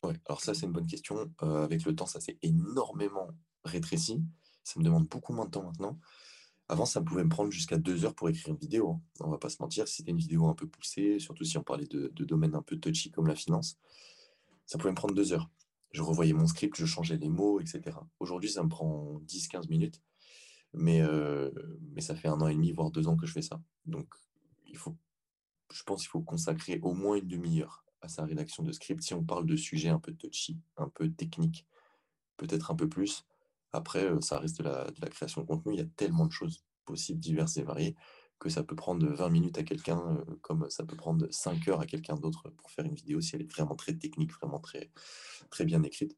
[0.04, 1.32] Ouais, alors ça, c'est une bonne question.
[1.44, 3.30] Euh, avec le temps, ça s'est énormément
[3.64, 4.24] rétréci.
[4.64, 6.00] Ça me demande beaucoup moins de temps maintenant.
[6.68, 8.92] Avant, ça pouvait me prendre jusqu'à deux heures pour écrire une vidéo.
[8.92, 9.02] Hein.
[9.20, 11.86] On va pas se mentir, c'était une vidéo un peu poussée, surtout si on parlait
[11.86, 13.78] de, domaines un peu touchy comme la finance,
[14.66, 15.50] ça pouvait me prendre deux heures.
[15.92, 17.98] Je revoyais mon script, je changeais les mots, etc.
[18.20, 20.02] Aujourd'hui, ça me prend 10-15 minutes,
[20.74, 21.52] mais, euh,
[21.94, 23.62] mais ça fait un an et demi, voire deux ans que je fais ça.
[23.86, 24.08] Donc,
[24.66, 24.98] il faut,
[25.72, 29.14] je pense qu'il faut consacrer au moins une demi-heure à sa rédaction de script si
[29.14, 31.66] on parle de sujets un peu touchy, un peu techniques,
[32.38, 33.24] peut-être un peu plus.
[33.76, 35.74] Après, euh, ça reste de la, création de contenu.
[35.74, 37.96] Il y a tellement de choses possibles, diverses et variées,
[38.40, 41.82] que ça peut prendre 20 minutes à quelqu'un, euh, comme ça peut prendre 5 heures
[41.82, 44.92] à quelqu'un d'autre pour faire une vidéo si elle est vraiment très technique, vraiment très,
[45.50, 46.18] très bien écrite.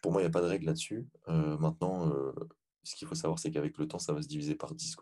[0.00, 1.08] Pour moi, il n'y a pas de règle là-dessus.
[1.28, 2.12] Euh, maintenant,
[2.84, 4.94] ce qu'il faut savoir, c'est qu'avec le temps, ça va se diviser par 10.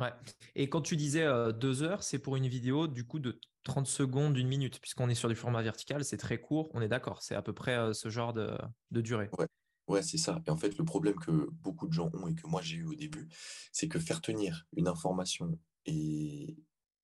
[0.00, 0.12] Ouais.
[0.56, 4.36] Et quand tu disais deux heures, c'est pour une vidéo du coup de 30 secondes,
[4.36, 7.36] une minute, puisqu'on est sur du format vertical, c'est très court, on est d'accord, c'est
[7.36, 8.50] à peu près ce genre de,
[8.90, 9.30] de durée.
[9.38, 9.46] Ouais.
[9.88, 10.40] Ouais, c'est ça.
[10.46, 12.86] Et en fait, le problème que beaucoup de gens ont et que moi j'ai eu
[12.86, 13.28] au début,
[13.72, 16.56] c'est que faire tenir une information et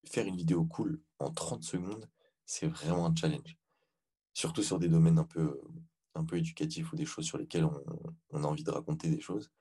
[0.05, 2.09] faire une vidéo cool en 30 secondes,
[2.45, 3.57] c'est vraiment un challenge.
[4.33, 5.59] Surtout sur des domaines un peu,
[6.33, 7.65] éducatifs ou des choses sur lesquelles
[8.31, 9.51] on, a envie de raconter des choses.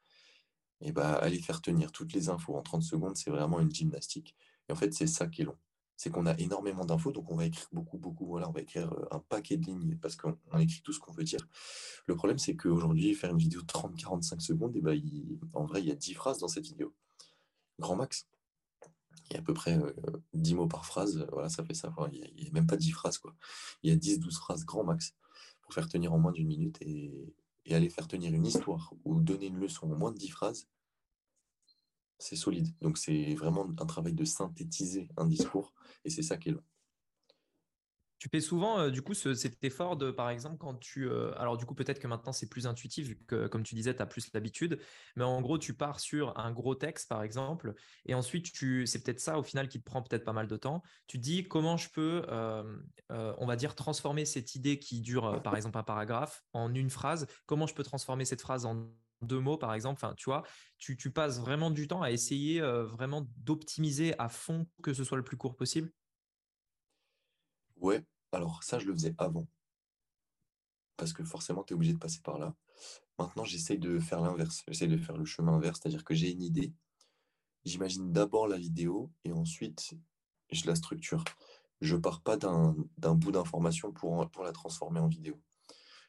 [0.80, 4.36] Et bah, aller faire tenir toutes les infos en 30 secondes, c'est vraiment une gymnastique.
[4.68, 5.58] Et en fait, c'est ça qui est long.
[5.96, 8.26] C'est qu'on a énormément d'infos, donc on va écrire beaucoup, beaucoup.
[8.26, 11.12] Voilà, on va écrire euh, un paquet de lignes parce qu'on écrit tout ce qu'on
[11.12, 11.40] veut dire.
[12.06, 14.92] Le problème, c'est qu'aujourd'hui, faire une vidéo de 30-45 secondes, et bah,
[15.54, 16.94] en vrai, il y a 10 phrases dans cette vidéo.
[17.78, 18.26] Grand max
[19.30, 19.78] il y a à peu près
[20.34, 21.92] 10 mots par phrase, voilà, ça fait ça.
[22.12, 23.34] il n'y a, même pas 10 phrases, quoi.
[23.82, 25.14] Il y a 10-12 phrases grand max
[25.62, 27.34] pour faire tenir en moins d'une minute et,
[27.70, 30.68] aller faire tenir une histoire ou donner une leçon en moins de 10 phrases,
[32.18, 32.68] c'est solide.
[32.80, 35.72] Donc c'est vraiment un travail de synthétiser un discours
[36.04, 36.64] et c'est ça qui est long.
[38.18, 41.06] Tu fais souvent, euh, du coup, cet effort de, par exemple, quand tu.
[41.06, 43.94] Euh, alors, du coup, peut-être que maintenant c'est plus intuitif, vu que, comme tu disais,
[43.94, 44.80] tu as plus l'habitude.
[45.16, 47.74] Mais en gros, tu pars sur un gros texte, par exemple,
[48.06, 50.56] et ensuite, tu, c'est peut-être ça, au final, qui te prend peut-être pas mal de
[50.56, 50.82] temps.
[51.06, 52.64] Tu dis comment je peux, euh,
[53.10, 57.26] on va dire, transformer cette idée qui dure, par exemple, un paragraphe en une phrase.
[57.44, 58.88] Comment je peux transformer cette phrase en
[59.22, 60.02] deux mots, par exemple.
[60.02, 60.42] Enfin, tu vois,
[60.78, 65.24] tu, passes vraiment du temps à essayer vraiment d'optimiser à fond que ce soit le
[65.24, 65.92] plus court possible?
[67.76, 69.46] Ouais, alors ça, je le faisais avant.
[70.96, 72.54] Parce que forcément, tu es obligé de passer par là.
[73.18, 74.62] Maintenant, j'essaye de faire l'inverse.
[74.68, 76.72] J'essaye de faire le chemin inverse, c'est-à-dire que j'ai une idée.
[77.64, 79.94] J'imagine d'abord la vidéo et ensuite,
[80.50, 81.24] je la structure.
[81.80, 82.74] Je pars pas d'un
[83.14, 85.40] bout d'information pour la transformer en vidéo.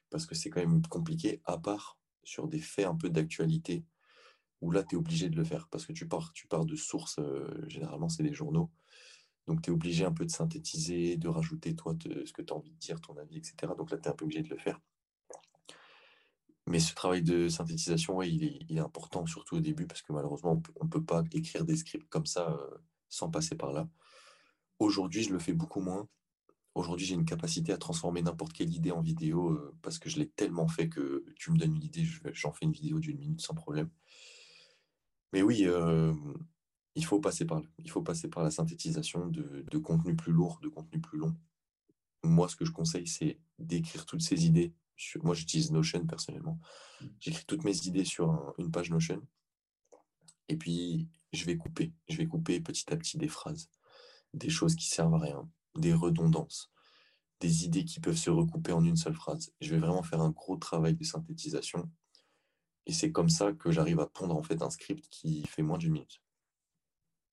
[0.09, 3.85] Parce que c'est quand même compliqué, à part sur des faits un peu d'actualité,
[4.61, 5.67] où là, tu es obligé de le faire.
[5.69, 8.69] Parce que tu pars, tu pars de sources, euh, généralement, c'est des journaux.
[9.47, 12.55] Donc, tu es obligé un peu de synthétiser, de rajouter, toi, ce que tu as
[12.55, 13.73] envie de dire, ton avis, etc.
[13.77, 14.81] Donc là, tu es un peu obligé de le faire.
[16.67, 20.83] Mais ce travail de synthétisation, il, est, important, surtout au début, parce que malheureusement, on
[20.83, 23.87] ne peut pas écrire des scripts comme ça euh, sans passer par là.
[24.79, 26.09] Aujourd'hui, je le fais beaucoup moins.
[26.77, 30.19] Aujourd'hui, j'ai une capacité à transformer n'importe quelle idée en vidéo euh, parce que je
[30.19, 33.41] l'ai tellement fait que tu me donnes une idée, j'en fais une vidéo d'une minute
[33.41, 33.89] sans problème.
[35.33, 36.13] Mais oui, euh,
[36.93, 37.65] il faut passer par là.
[37.79, 41.35] Il faut passer par la synthétisation de, de contenu plus lourd, de contenu plus long.
[42.21, 44.75] Moi, ce que je conseille, c'est d'écrire toutes ces idées.
[44.95, 45.25] Sur...
[45.25, 46.59] Moi, j'utilise Notion personnellement.
[47.19, 49.23] J'écris toutes mes idées sur une page Notion.
[50.47, 51.91] Et puis, je vais couper.
[52.07, 53.67] Je vais couper petit à petit des phrases,
[54.35, 56.71] des choses qui servent à rien, des redondances,
[57.39, 59.51] des idées qui peuvent se recouper en une seule phrase.
[59.61, 61.89] Je vais vraiment faire un gros travail de synthétisation.
[62.85, 65.77] Et c'est comme ça que j'arrive à pondre en fait un script qui fait moins
[65.77, 66.21] d'une minute.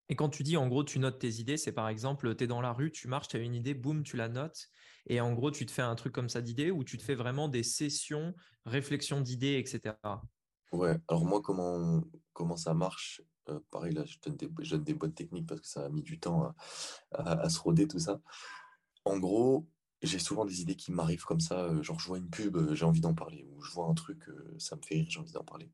[0.09, 2.47] Et quand tu dis, en gros, tu notes tes idées, c'est par exemple, tu es
[2.47, 4.67] dans la rue, tu marches, tu as une idée, boum, tu la notes.
[5.07, 7.15] Et en gros, tu te fais un truc comme ça d'idées ou tu te fais
[7.15, 9.95] vraiment des sessions, réflexion d'idées, etc.
[10.71, 12.03] Ouais, alors moi, comment,
[12.33, 15.89] comment ça marche euh, Pareil, là, je donne, des, bonnes techniques parce que ça a
[15.89, 16.53] mis du temps
[17.11, 18.21] à, à, se roder tout ça.
[19.05, 19.67] En gros,
[20.01, 21.65] j'ai souvent des idées qui m'arrivent comme ça.
[21.65, 23.45] Euh, genre, je vois une pub, euh, j'ai envie d'en parler.
[23.51, 24.23] Ou je vois un truc,
[24.59, 25.71] ça me fait rire, j'ai envie d'en parler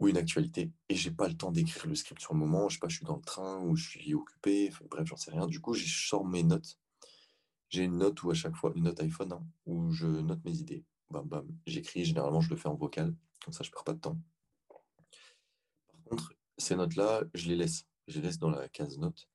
[0.00, 2.74] ou une actualité et j'ai pas le temps d'écrire le script sur le moment, je
[2.74, 5.46] sais pas, je suis dans le train ou je suis occupé, bref, j'en sais rien.
[5.46, 6.78] Du coup, je sors mes notes.
[7.68, 10.56] J'ai une note où à chaque fois, une note iPhone, hein, où je note mes
[10.56, 10.84] idées.
[11.10, 11.46] Bam, bam.
[11.66, 13.14] J'écris, généralement, je le fais en vocal,
[13.44, 14.18] comme ça, je perds pas de temps.
[16.10, 17.86] Contre, ces notes-là, je les laisse.
[18.08, 19.28] Je les laisse dans la case notes.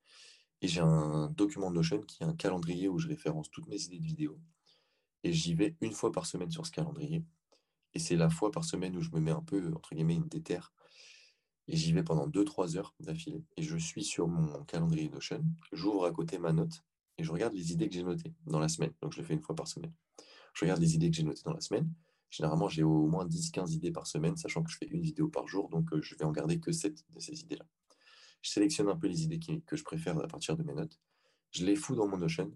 [0.62, 4.00] Et j'ai un document Notion qui est un calendrier où je référence toutes mes idées
[4.00, 4.38] de vidéo.
[5.24, 7.24] Et j'y vais une fois par semaine sur ce calendrier.
[7.94, 10.28] Et c'est la fois par semaine où je me mets un peu, entre guillemets, une
[10.28, 10.74] déterre.
[11.68, 13.46] Et j'y vais pendant 2-3 heures d'affilée.
[13.56, 15.44] Et je suis sur mon calendrier Notion.
[15.72, 16.84] J'ouvre à côté ma note
[17.18, 18.92] et je regarde les idées que j'ai notées dans la semaine.
[19.02, 19.94] Donc je le fais une fois par semaine.
[20.54, 21.90] Je regarde les idées que j'ai notées dans la semaine.
[22.30, 25.48] Généralement, j'ai au moins 10-15 idées par semaine, sachant que je fais une vidéo par
[25.48, 25.70] jour.
[25.70, 27.66] Donc euh, je vais en garder que 7 de ces idées-là.
[28.42, 31.00] Je sélectionne un peu les idées que je préfère à partir de mes notes
[31.56, 32.52] je les fous dans mon Notion.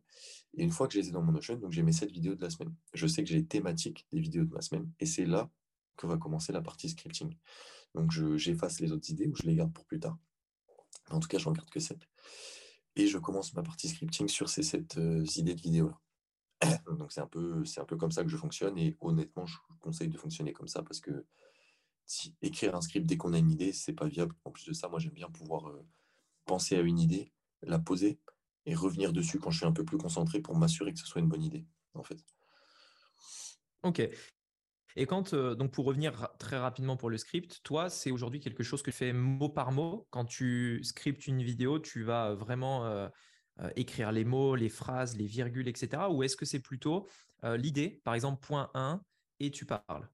[0.55, 2.35] Et une fois que je les ai dans mon Notion, donc j'ai mes 7 vidéos
[2.35, 2.73] de la semaine.
[2.93, 4.91] Je sais que j'ai les thématiques des vidéos de ma semaine.
[4.99, 5.49] Et c'est là
[5.95, 7.35] que va commencer la partie scripting.
[7.95, 10.17] Donc j'efface les autres idées ou je les garde pour plus tard.
[11.09, 11.97] En tout cas, je n'en garde que 7.
[12.95, 15.99] Et je commence ma partie scripting sur ces 7 euh, idées de vidéos-là.
[16.97, 18.77] Donc c'est un, peu, un peu comme ça que je fonctionne.
[18.77, 21.25] Et honnêtement, je vous conseille de fonctionner comme ça parce que
[22.05, 24.35] si, écrire un script dès qu'on a une idée, c'est pas viable.
[24.43, 25.85] En plus de ça, moi j'aime bien pouvoir euh,
[26.45, 28.19] penser à une idée, la poser,
[28.65, 31.21] et revenir dessus quand je suis un peu plus concentré pour m'assurer que ce soit
[31.21, 32.17] une bonne idée, en fait.
[33.83, 34.07] Ok.
[34.95, 38.63] Et quand, euh, donc pour revenir très rapidement pour le script, toi, c'est aujourd'hui quelque
[38.63, 40.07] chose que tu fais mot par mot?
[40.09, 43.07] Quand tu scriptes une vidéo, tu vas vraiment euh,
[43.61, 46.03] euh, écrire les mots, les phrases, les virgules, etc.
[46.09, 47.07] Ou est-ce que c'est plutôt
[47.43, 49.01] l'idée, par exemple, point 1,
[49.39, 50.09] et tu parles?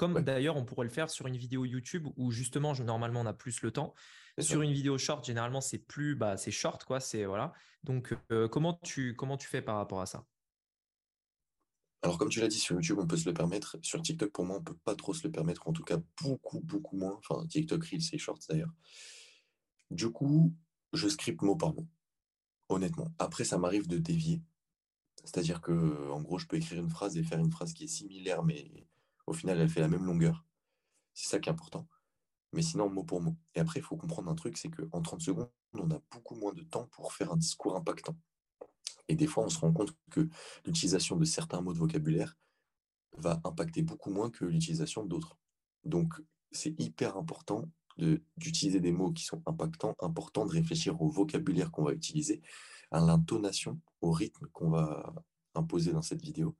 [0.00, 3.34] Comme d'ailleurs on pourrait le faire sur une vidéo YouTube où justement normalement on a
[3.34, 3.92] plus le temps.
[4.38, 7.52] Sur une vidéo short, généralement c'est plus bah, c'est short quoi, c'est voilà.
[7.84, 10.24] Donc euh, comment tu comment tu fais par rapport à ça?
[12.02, 13.76] Alors, comme tu l'as dit, sur YouTube, on peut se le permettre.
[13.82, 15.98] Sur TikTok, pour moi, on ne peut pas trop se le permettre, en tout cas
[16.22, 17.18] beaucoup, beaucoup moins.
[17.18, 18.72] Enfin, TikTok Reels c'est Shorts d'ailleurs.
[19.90, 20.56] Du coup,
[20.94, 21.86] je script mot par mot,
[22.70, 23.08] honnêtement.
[23.18, 24.42] Après, ça m'arrive de dévier.
[25.24, 27.88] C'est-à-dire que, en gros, je peux écrire une phrase et faire une phrase qui est
[27.88, 28.86] similaire, mais
[29.26, 30.46] au final, elle fait la même longueur.
[31.12, 31.86] C'est ça qui est important.
[32.52, 33.36] Mais sinon, mot pour mot.
[33.54, 36.52] Et après, il faut comprendre un truc, c'est qu'en 30 secondes, on a beaucoup moins
[36.52, 38.16] de temps pour faire un discours impactant.
[39.08, 40.28] Et des fois, on se rend compte que
[40.64, 42.36] l'utilisation de certains mots de vocabulaire
[43.16, 45.36] va impacter beaucoup moins que l'utilisation d'autres.
[45.84, 46.14] Donc,
[46.50, 47.68] c'est hyper important
[48.36, 52.42] d'utiliser des mots qui sont impactants, important de réfléchir au vocabulaire qu'on va utiliser,
[52.90, 55.14] à l'intonation, au rythme qu'on va
[55.54, 56.56] imposer dans cette vidéo.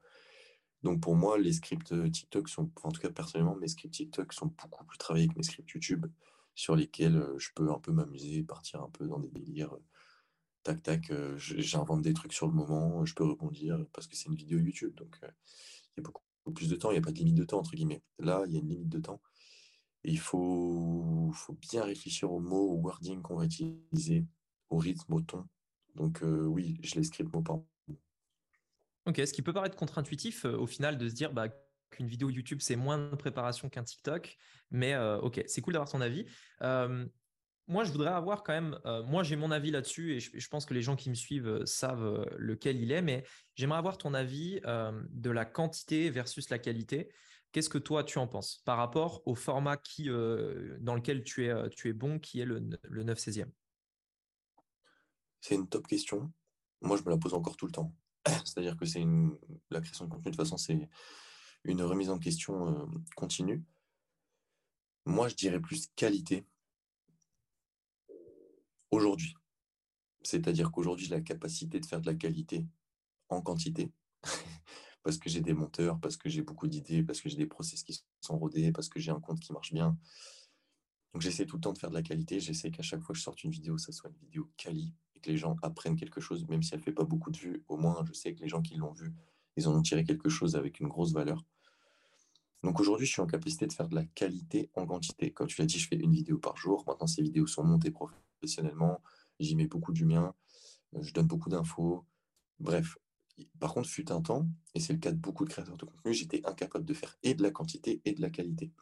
[0.83, 4.47] Donc pour moi, les scripts TikTok sont, en tout cas personnellement, mes scripts TikTok sont
[4.47, 6.07] beaucoup plus travaillés que mes scripts YouTube,
[6.55, 9.85] sur lesquels euh, je peux un peu m'amuser, partir un peu dans des délires euh,
[10.63, 14.29] tac, tac, euh, j'invente des trucs sur le moment, je peux rebondir parce que c'est
[14.29, 14.95] une vidéo YouTube.
[14.97, 15.31] Donc, euh,
[15.97, 16.23] il y a beaucoup
[16.55, 18.03] plus de temps, il n'y a pas de limite de temps, entre guillemets.
[18.19, 19.21] Là, il y a une limite de temps.
[20.05, 24.25] Il faut, faut bien réfléchir aux mots, au wording qu'on va utiliser,
[24.71, 25.47] au rythme, au ton.
[25.95, 27.67] Donc, euh, oui, je les script mot par mot.
[29.07, 31.49] Ok, ce qui peut paraître contre-intuitif au final de se dire bah,
[31.91, 34.37] qu'une vidéo YouTube, c'est moins de préparation qu'un TikTok.
[34.71, 36.27] Mais ok, c'est cool d'avoir ton avis
[37.71, 40.67] moi, je voudrais avoir quand même, euh, moi j'ai mon avis là-dessus et je, pense
[40.67, 43.23] que les gens qui me suivent euh, savent euh, lequel il est, mais
[43.55, 47.11] j'aimerais avoir ton avis de la quantité versus la qualité.
[47.53, 51.71] Qu'est-ce que toi tu en penses par rapport au format qui, dans lequel tu es,
[51.71, 53.51] tu es bon, qui est le, le 9-16e
[55.41, 56.33] C'est une top question.
[56.81, 57.95] Moi, je me la pose encore tout le temps.
[58.45, 59.05] C'est-à-dire que c'est
[59.71, 60.89] la création de contenu, de toute façon, c'est
[61.65, 63.65] une remise en question continue.
[65.07, 66.47] Moi, je dirais plus qualité
[68.91, 69.35] aujourd'hui.
[70.23, 72.67] C'est-à-dire qu'aujourd'hui, j'ai la capacité de faire de la qualité
[73.29, 73.91] en quantité,
[75.03, 77.83] parce que j'ai des monteurs, parce que j'ai beaucoup d'idées, parce que j'ai des process
[77.83, 79.97] qui sont rodés, parce que j'ai un compte qui marche bien.
[81.13, 83.19] Donc j'essaie tout le temps de faire de la qualité, j'essaie qu'à chaque fois que
[83.19, 86.21] je sorte une vidéo, ça soit une vidéo quali, et que les gens apprennent quelque
[86.21, 88.41] chose, même si elle ne fait pas beaucoup de vues, au moins je sais que
[88.41, 89.13] les gens qui l'ont vue,
[89.57, 91.45] ils en ont tiré quelque chose avec une grosse valeur.
[92.63, 95.33] Donc aujourd'hui, je suis en capacité de faire de la qualité en quantité.
[95.33, 96.85] Comme tu l'as dit, je fais une vidéo par jour.
[96.87, 99.03] Maintenant, ces vidéos sont montées professionnellement.
[99.39, 100.35] J'y mets beaucoup du mien.
[101.01, 102.05] Je donne beaucoup d'infos.
[102.59, 102.99] Bref.
[103.59, 106.13] Par contre, fut un temps, et c'est le cas de beaucoup de créateurs de contenu,
[106.13, 108.73] j'étais incapable de faire et de la quantité et de la qualité.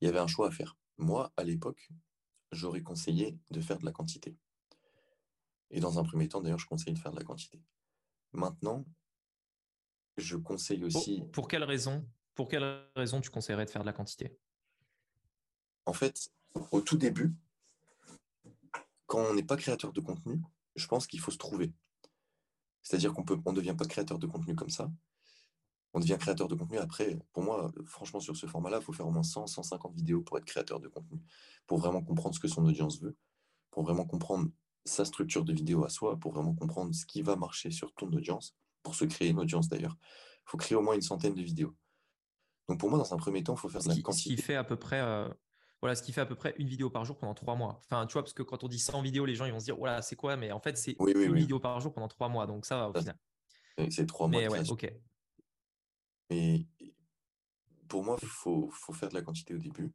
[0.00, 0.76] Il y avait un choix à faire.
[0.96, 1.88] Moi, à l'époque,
[2.52, 4.36] j'aurais conseillé de faire de la quantité.
[5.70, 7.60] Et dans un premier temps, d'ailleurs, je conseille de faire de la quantité.
[8.32, 8.84] Maintenant,
[10.16, 11.18] je conseille aussi.
[11.18, 12.06] Pour, pour quelle raison
[12.38, 14.38] pour quelle raison tu conseillerais de faire de la quantité?
[15.86, 16.32] En fait,
[16.70, 17.34] au tout début,
[19.06, 20.40] quand on n'est pas créateur de contenu,
[20.76, 21.72] je pense qu'il faut se trouver.
[22.82, 24.90] C'est-à-dire qu'on ne devient pas créateur de contenu comme ça.
[25.94, 27.18] On devient créateur de contenu après.
[27.32, 30.38] Pour moi, franchement, sur ce format-là, il faut faire au moins 100, 150 vidéos pour
[30.38, 31.20] être créateur de contenu,
[31.66, 33.16] pour vraiment comprendre ce que son audience veut,
[33.70, 34.48] pour vraiment comprendre
[34.84, 38.08] sa structure de vidéo à soi, pour vraiment comprendre ce qui va marcher sur ton
[38.12, 39.96] audience, pour se créer une audience d'ailleurs.
[40.00, 41.74] Il faut créer au moins une centaine de vidéos.
[42.68, 44.30] Donc pour moi, dans un premier temps, il faut faire de la quantité.
[44.30, 45.28] Ce qui fait à peu près, euh,
[45.80, 47.80] voilà, ce qui fait à peu près une vidéo par jour pendant trois mois.
[47.84, 49.66] Enfin, tu vois, parce que quand on dit 100 vidéos, les gens ils vont se
[49.66, 50.36] dire, voilà, c'est quoi?
[50.36, 52.46] Mais en fait, c'est une vidéo par jour pendant trois mois.
[52.46, 53.18] Donc ça va au final.
[53.90, 54.40] C'est trois mois.
[54.40, 54.92] Mais ouais, ok.
[56.30, 56.66] Mais
[57.88, 59.92] pour moi, il faut, faut, faire de la quantité au début.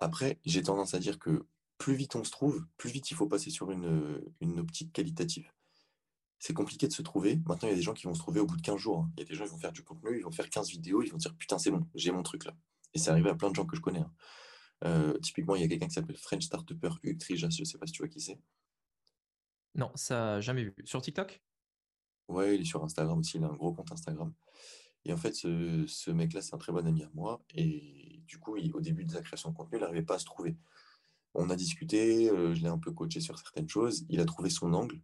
[0.00, 1.46] Après, j'ai tendance à dire que
[1.78, 5.52] plus vite on se trouve, plus vite il faut passer sur une, une optique qualitative
[6.42, 7.40] c'est compliqué de se trouver.
[7.46, 8.98] Maintenant, il y a des gens qui vont se trouver au bout de 15 jours.
[8.98, 9.12] Hein.
[9.16, 11.00] Il y a des gens qui vont faire du contenu, ils vont faire 15 vidéos,
[11.00, 12.52] ils vont dire putain, c'est bon, j'ai mon truc là.
[12.94, 14.00] Et c'est arrivé à plein de gens que je connais.
[14.00, 14.12] Hein.
[14.84, 17.86] Euh, typiquement, il y a quelqu'un qui s'appelle French Startupper Uctrija, je ne sais pas
[17.86, 18.38] si tu vois qui c'est.
[19.74, 20.74] Non, ça jamais vu.
[20.84, 21.40] Sur TikTok?
[22.28, 24.32] Ouais, il est sur Instagram aussi, il a un gros compte Instagram.
[25.04, 27.42] Et en fait, ce, mec-là, c'est un très bon ami à moi.
[27.54, 30.24] Et du coup, au début de sa création de contenu, il n'arrivait pas à se
[30.24, 30.56] trouver.
[31.34, 34.04] On a discuté, euh, je l'ai un peu coaché sur certaines choses.
[34.08, 35.00] Il a trouvé son angle.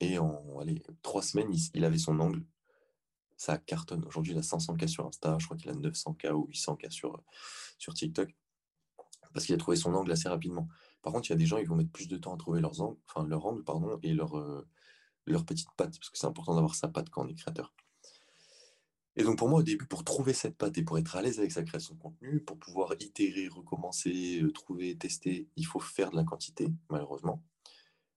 [0.00, 2.42] Et en allez, trois semaines, il, avait son angle.
[3.36, 4.04] Ça cartonne.
[4.04, 5.36] Aujourd'hui, il a 500K sur Insta.
[5.38, 7.22] Je crois qu'il a 900K ou 800K sur,
[7.78, 8.34] sur TikTok.
[9.36, 10.66] Parce qu'il a trouvé son angle assez rapidement.
[11.02, 12.62] Par contre, il y a des gens, qui vont mettre plus de temps à trouver
[12.62, 12.96] leurs angles,
[13.28, 14.66] leur angle pardon, et leur, euh,
[15.26, 15.94] leur petite patte.
[15.98, 17.74] Parce que c'est important d'avoir sa patte quand on est créateur.
[19.14, 21.38] Et donc pour moi, au début, pour trouver cette patte et pour être à l'aise
[21.38, 26.10] avec sa création de contenu, pour pouvoir itérer, recommencer, euh, trouver, tester, il faut faire
[26.10, 27.44] de la quantité, malheureusement.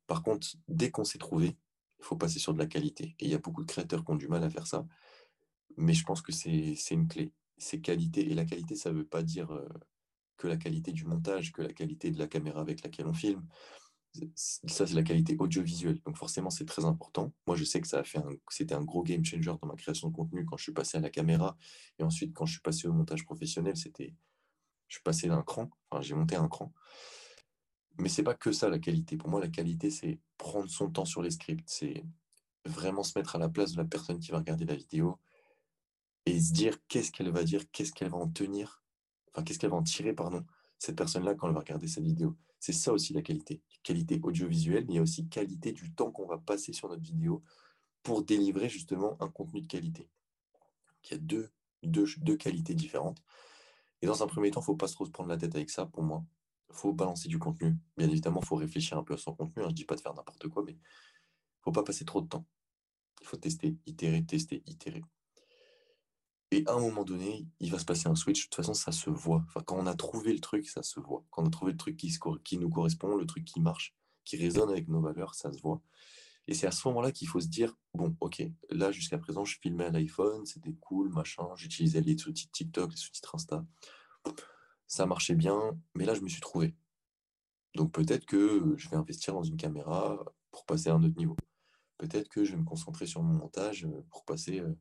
[0.07, 1.57] Par contre, dès qu'on s'est trouvé,
[1.99, 3.13] il faut passer sur de la qualité.
[3.19, 4.87] Et il y a beaucoup de créateurs qui ont du mal à faire ça.
[5.75, 7.33] Mais je pense que c'est une clé.
[7.57, 8.31] c'est qualité.
[8.31, 9.51] Et la qualité, ça ne veut pas dire
[10.39, 13.45] que la qualité du montage, que la qualité de la caméra avec laquelle on filme.
[14.33, 16.01] Ça, c'est la qualité audiovisuelle.
[16.05, 17.31] Donc forcément, c'est très important.
[17.45, 20.09] Moi, je sais que ça a fait c'était un gros game changer dans ma création
[20.09, 21.55] de contenu quand je suis passé à la caméra.
[21.99, 24.15] Et ensuite, quand je suis passé au montage professionnel, c'était,
[24.87, 25.69] je suis passé d'un cran.
[25.91, 26.73] Enfin, j'ai monté un cran.
[27.99, 29.17] Mais c'est pas que ça la qualité.
[29.17, 31.69] Pour moi, la qualité, c'est prendre son temps sur les scripts.
[31.69, 32.03] C'est
[32.65, 35.19] vraiment se mettre à la place de la personne qui va regarder la vidéo
[36.25, 38.83] et se dire qu'est-ce qu'elle va dire, qu'est-ce qu'elle va en tenir,
[39.31, 40.45] enfin qu'est-ce qu'elle va en tirer, pardon,
[40.77, 42.35] cette personne-là quand elle va regarder cette vidéo?
[42.59, 43.61] C'est ça aussi la qualité.
[43.83, 47.01] Qualité audiovisuelle, mais il y a aussi qualité du temps qu'on va passer sur notre
[47.01, 47.43] vidéo
[48.03, 50.09] pour délivrer justement un contenu de qualité.
[51.05, 51.49] il y a deux,
[51.83, 53.21] deux, deux qualités différentes.
[54.01, 55.69] Et dans un premier temps, il ne faut pas trop se prendre la tête avec
[55.69, 56.23] ça pour moi.
[56.69, 57.75] Il faut balancer du contenu.
[57.97, 59.63] Bien évidemment, il faut réfléchir un peu à son contenu.
[59.63, 59.65] Hein.
[59.65, 62.21] Je ne dis pas de faire n'importe quoi, mais il ne faut pas passer trop
[62.21, 62.45] de temps.
[63.21, 65.03] Il faut tester, itérer, tester, itérer.
[66.51, 68.39] Et à un moment donné, il va se passer un switch.
[68.39, 69.45] De toute façon, ça se voit.
[69.65, 71.23] Quand on a trouvé le truc, ça se voit.
[71.29, 74.69] Quand on a trouvé le truc qui, nous correspond, le truc qui marche, qui résonne
[74.69, 75.81] avec nos valeurs, ça se voit.
[76.47, 79.59] Et c'est à ce moment-là qu'il faut se dire, bon, ok, là, jusqu'à présent, je
[79.61, 83.63] filmais à l'iPhone, c'était cool, machin, j'utilisais les sous-titres TikTok, les sous-titres Insta.
[84.87, 86.73] Ça marchait bien, mais là, je me suis trouvé.
[87.75, 91.37] Donc peut-être que je vais investir dans une caméra pour passer à un autre niveau.
[91.97, 94.73] Peut-être que je vais me concentrer sur mon montage pour passer euh,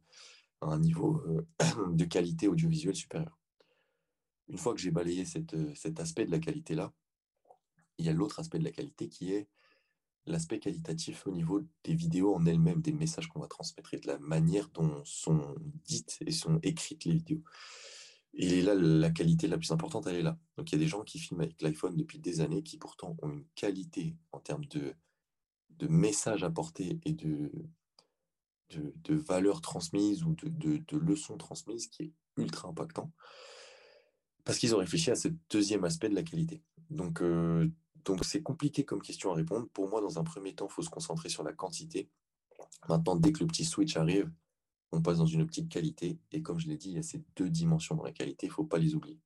[0.61, 1.47] à un niveau euh,
[1.93, 3.39] de qualité audiovisuelle supérieure.
[4.49, 6.93] Une fois que j'ai balayé euh, cet aspect de la qualité-là,
[7.99, 9.49] il y a l'autre aspect de la qualité qui est
[10.27, 14.07] l'aspect qualitatif au niveau des vidéos en elles-mêmes, des messages qu'on va transmettre et de
[14.07, 17.43] la manière dont sont dites et sont écrites les vidéos.
[18.35, 20.39] Et là, la qualité la plus importante, elle est là.
[20.57, 23.17] Donc il y a des gens qui filment avec l'iPhone depuis des années qui pourtant
[23.23, 24.95] ont une qualité en termes de,
[25.71, 27.51] de messages apportés et de,
[28.71, 33.13] de, valeurs transmises ou de, leçons transmises qui est ultra impactant.
[34.45, 36.63] Parce qu'ils ont réfléchi à ce deuxième aspect de la qualité.
[36.91, 37.69] Donc, euh,
[38.05, 39.69] donc c'est compliqué comme question à répondre.
[39.73, 42.09] Pour moi, dans un premier temps, il faut se concentrer sur la quantité.
[42.89, 44.31] Maintenant, dès que le petit switch arrive,
[44.93, 46.19] on passe dans une optique qualité.
[46.33, 48.51] Et comme je l'ai dit, il y a ces deux dimensions dans la qualité, il
[48.51, 49.21] ne faut pas les oublier.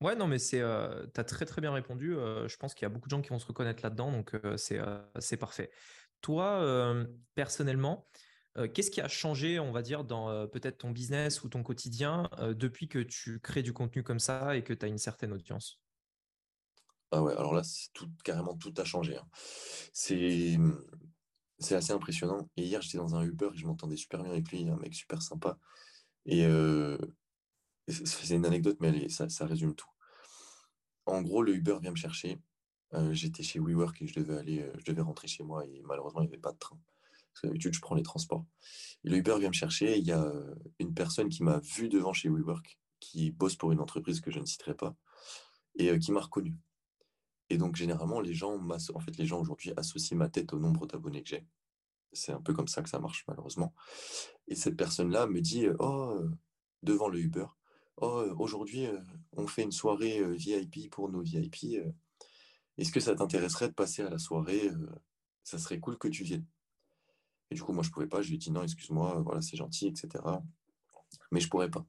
[0.00, 2.14] Ouais, non, mais c'est, euh, tu as très très bien répondu.
[2.14, 4.36] Euh, je pense qu'il y a beaucoup de gens qui vont se reconnaître là-dedans, donc
[4.56, 4.78] c'est,
[5.18, 5.70] c'est parfait.
[6.24, 8.08] Toi, euh, personnellement,
[8.56, 11.62] euh, qu'est-ce qui a changé, on va dire, dans euh, peut-être ton business ou ton
[11.62, 15.34] quotidien depuis que tu crées du contenu comme ça et que tu as une certaine
[15.34, 15.82] audience?
[17.10, 17.60] Ah ouais, alors là,
[18.24, 19.18] carrément tout a changé.
[19.18, 19.28] Hein.
[19.92, 20.56] C'est,
[21.74, 22.48] assez impressionnant.
[22.56, 24.94] Et hier, j'étais dans un Uber et je m'entendais super bien avec lui, un mec
[24.94, 25.58] super sympa.
[26.24, 26.48] Et
[27.86, 29.90] c'est une anecdote, mais ça, résume tout.
[31.04, 32.53] En gros, le Uber vient me chercher euh,
[33.12, 36.20] j'étais chez WeWork et je devais aller, euh, je devais rentrer chez moi et malheureusement,
[36.20, 36.78] il n'y avait pas de train.
[37.32, 38.44] Parce que d'habitude, je prends les transports.
[39.02, 39.98] Et le Uber vient me chercher.
[39.98, 43.72] il y a euh, une personne qui m'a vu devant chez WeWork, qui bosse pour
[43.72, 44.94] une entreprise que je ne citerai pas,
[45.76, 46.56] et qui m'a reconnu.
[47.50, 50.86] Et donc, généralement, les gens, en fait, les gens aujourd'hui associent ma tête au nombre
[50.86, 51.46] d'abonnés que j'ai.
[52.12, 53.74] C'est un peu comme ça que ça marche, malheureusement.
[54.46, 56.16] Et cette personne-là me dit Oh,
[56.84, 57.46] devant le Uber,
[57.96, 58.86] oh, aujourd'hui,
[59.32, 61.82] on fait une soirée VIP pour nos VIP.
[62.78, 64.70] Est-ce que ça t'intéresserait de passer à la soirée
[65.44, 66.46] Ça serait cool que tu viennes?
[67.50, 68.22] Et du coup, moi, je ne pouvais pas.
[68.22, 70.08] Je lui ai dit non, excuse-moi, voilà, c'est gentil, etc.
[71.30, 71.86] Mais je ne pourrais pas.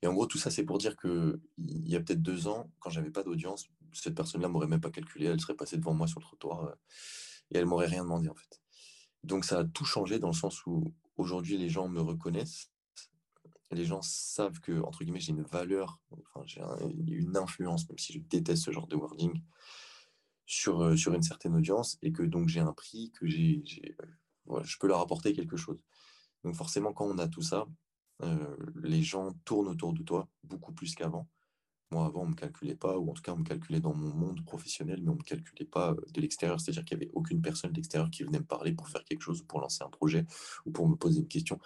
[0.00, 2.90] Et en gros, tout ça, c'est pour dire qu'il y a peut-être deux ans, quand
[2.90, 5.26] j'avais pas d'audience, cette personne-là m'aurait même pas calculé.
[5.26, 6.74] Elle serait passée devant moi sur le trottoir
[7.50, 8.60] et elle m'aurait rien demandé, en fait.
[9.24, 12.70] Donc, ça a tout changé dans le sens où aujourd'hui, les gens me reconnaissent.
[13.72, 16.62] Les gens savent que, entre guillemets, j'ai une valeur, enfin, j'ai
[17.08, 19.42] une influence, même si je déteste ce genre de wording
[20.48, 23.62] sur, euh, sur une certaine audience et que donc j'ai un prix, que j'ai,
[24.50, 25.84] euh, je peux leur apporter quelque chose.
[26.42, 27.66] Donc forcément, quand on a tout ça,
[28.22, 31.28] euh, les gens tournent autour de toi beaucoup plus qu'avant.
[31.90, 33.94] Moi, avant, on ne me calculait pas, ou en tout cas, on me calculait dans
[33.94, 36.60] mon monde professionnel, mais on ne me calculait pas de l'extérieur.
[36.60, 39.22] C'est-à-dire qu'il n'y avait aucune personne de l'extérieur qui venait me parler pour faire quelque
[39.22, 40.26] chose, pour lancer un projet,
[40.66, 41.58] ou pour me poser une question.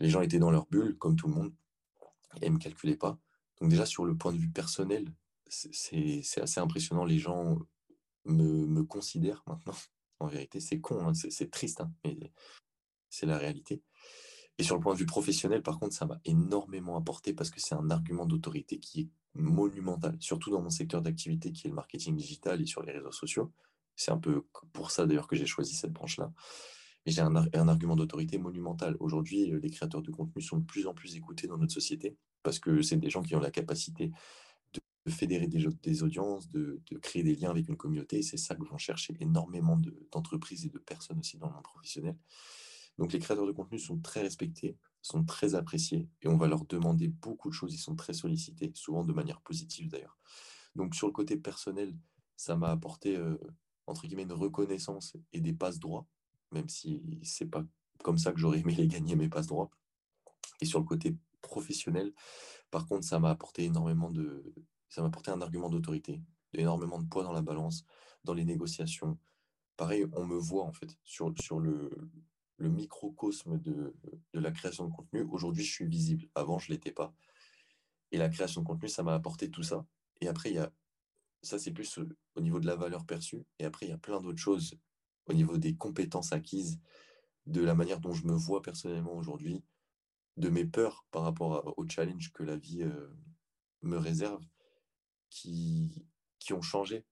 [0.00, 1.52] Les gens étaient dans leur bulle, comme tout le monde,
[2.42, 3.18] et ne me calculaient pas.
[3.60, 5.12] Donc déjà, sur le point de vue personnel,
[5.48, 7.04] c'est assez impressionnant.
[7.04, 7.58] Les gens
[8.24, 9.74] me, considère maintenant.
[10.20, 12.16] En vérité, c'est con, hein, c'est triste, hein, mais
[13.10, 13.82] c'est la réalité.
[14.58, 17.60] Et sur le point de vue professionnel, par contre, ça m'a énormément apporté parce que
[17.60, 21.74] c'est un argument d'autorité qui est monumental, surtout dans mon secteur d'activité qui est le
[21.74, 23.52] marketing digital et sur les réseaux sociaux.
[23.96, 26.32] C'est un peu pour ça d'ailleurs que j'ai choisi cette branche-là.
[27.04, 28.96] Mais j'ai un, un, argument d'autorité monumental.
[29.00, 32.60] Aujourd'hui, les créateurs de contenu sont de plus en plus écoutés dans notre société parce
[32.60, 34.12] que c'est des gens qui ont la capacité
[35.06, 38.22] de fédérer des, audiences, de, créer des liens avec une communauté.
[38.22, 39.78] C'est ça que vont chercher énormément
[40.12, 42.16] d'entreprises et de personnes aussi dans le monde professionnel.
[42.98, 46.64] Donc les créateurs de contenu sont très respectés, sont très appréciés et on va leur
[46.64, 47.74] demander beaucoup de choses.
[47.74, 50.16] Ils sont très sollicités, souvent de manière positive d'ailleurs.
[50.74, 51.94] Donc sur le côté personnel,
[52.36, 53.36] ça m'a apporté, euh,
[53.86, 56.06] entre guillemets, une reconnaissance et des passes droits,
[56.52, 57.64] même si c'est pas
[58.02, 59.70] comme ça que j'aurais aimé les gagner, mes passes droits.
[60.60, 62.12] Et sur le côté professionnel,
[62.70, 64.54] par contre, ça m'a apporté énormément de...
[64.94, 66.22] Ça m'a apporté un argument d'autorité,
[66.52, 67.84] énormément de poids dans la balance,
[68.22, 69.18] dans les négociations.
[69.76, 71.90] Pareil, on me voit en fait sur, sur le,
[72.60, 73.92] microcosme de,
[74.32, 75.22] de la création de contenu.
[75.22, 76.28] Aujourd'hui, je suis visible.
[76.36, 77.12] Avant, je ne l'étais pas.
[78.12, 79.84] Et la création de contenu, ça m'a apporté tout ça.
[80.20, 80.72] Et après, il y a,
[81.42, 83.44] ça, c'est plus euh, au niveau de la valeur perçue.
[83.58, 84.78] Et après, il y a plein d'autres choses
[85.26, 86.78] au niveau des compétences acquises,
[87.46, 89.64] de la manière dont je me vois personnellement aujourd'hui,
[90.36, 93.08] de mes peurs par rapport au challenge que la vie euh,
[93.82, 94.46] me réserve,
[95.34, 96.06] qui,
[96.38, 97.04] qui ont changé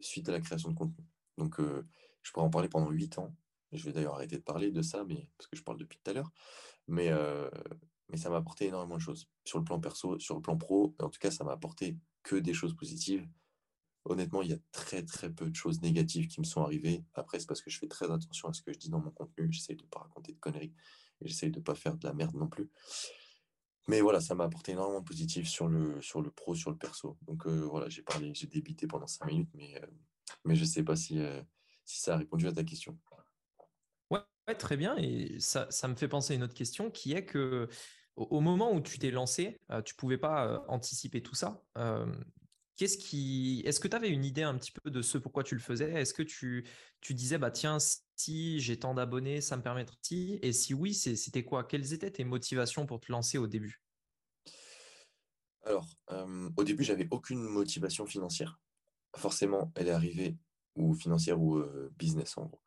[0.00, 1.04] suite à la création de contenu.
[1.36, 1.86] Donc, euh,
[2.22, 3.36] je pourrais en parler pendant huit ans.
[3.72, 6.10] Je vais d'ailleurs arrêter de parler de ça, mais, parce que je parle depuis tout
[6.10, 6.32] à l'heure.
[6.88, 7.50] Mais, euh,
[8.08, 9.28] mais ça m'a apporté énormément de choses.
[9.44, 12.36] Sur le plan perso, sur le plan pro, en tout cas, ça m'a apporté que
[12.36, 13.28] des choses positives.
[14.04, 17.04] Honnêtement, il y a très très peu de choses négatives qui me sont arrivées.
[17.14, 19.10] Après, c'est parce que je fais très attention à ce que je dis dans mon
[19.10, 19.52] contenu.
[19.52, 20.74] J'essaye de ne pas raconter de conneries.
[21.20, 22.70] Et j'essaye de ne pas faire de la merde non plus.
[23.88, 26.76] Mais voilà, ça m'a apporté énormément de positif sur le, sur le pro, sur le
[26.76, 27.18] perso.
[27.22, 29.86] Donc euh, voilà, j'ai parlé, j'ai débité pendant cinq minutes, mais, euh,
[30.44, 31.20] mais je ne sais pas si,
[31.84, 32.96] si ça a répondu à ta question.
[34.48, 34.96] Ouais, très bien.
[34.96, 37.68] Et ça, ça, me fait penser à une autre question qui est que
[38.16, 41.62] au, moment où tu t'es lancé, euh, tu ne pouvais pas euh, anticiper tout ça.
[42.76, 45.54] Qu'est-ce qui, est-ce que tu avais une idée un petit peu de ce pourquoi tu
[45.54, 45.92] le faisais?
[45.92, 46.64] Est-ce que tu,
[47.10, 47.78] disais, bah tiens,
[48.16, 51.64] si j'ai tant d'abonnés, ça me permettra si Et si oui, c'était quoi?
[51.64, 53.82] Quelles étaient tes motivations pour te lancer au début?
[55.64, 55.86] Alors,
[56.56, 58.58] au début, j'avais aucune motivation financière.
[59.16, 60.38] Forcément, elle est arrivée,
[60.74, 61.62] ou financière ou
[61.98, 62.60] business en gros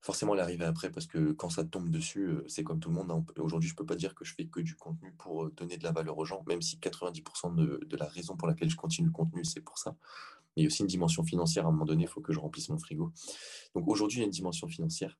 [0.00, 2.94] forcément elle est arrivée après parce que quand ça tombe dessus, c'est comme tout le
[2.94, 3.10] monde.
[3.10, 3.24] Hein.
[3.38, 5.84] Aujourd'hui, je ne peux pas dire que je fais que du contenu pour donner de
[5.84, 9.12] la valeur aux gens, même si 90% de, la raison pour laquelle je continue le
[9.12, 9.96] contenu, c'est pour ça.
[10.56, 11.66] Il y a aussi une dimension financière.
[11.66, 13.12] À un moment donné, il faut que je remplisse mon frigo.
[13.74, 15.18] Donc aujourd'hui, il y a une dimension financière.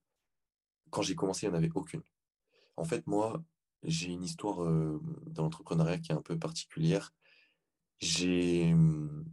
[0.90, 2.02] Quand j'ai commencé, il n'y en avait aucune.
[2.76, 3.42] En fait, moi,
[3.82, 4.58] j'ai une histoire
[5.26, 7.12] dans l'entrepreneuriat qui est un peu particulière.
[8.00, 9.24] J'ai hum,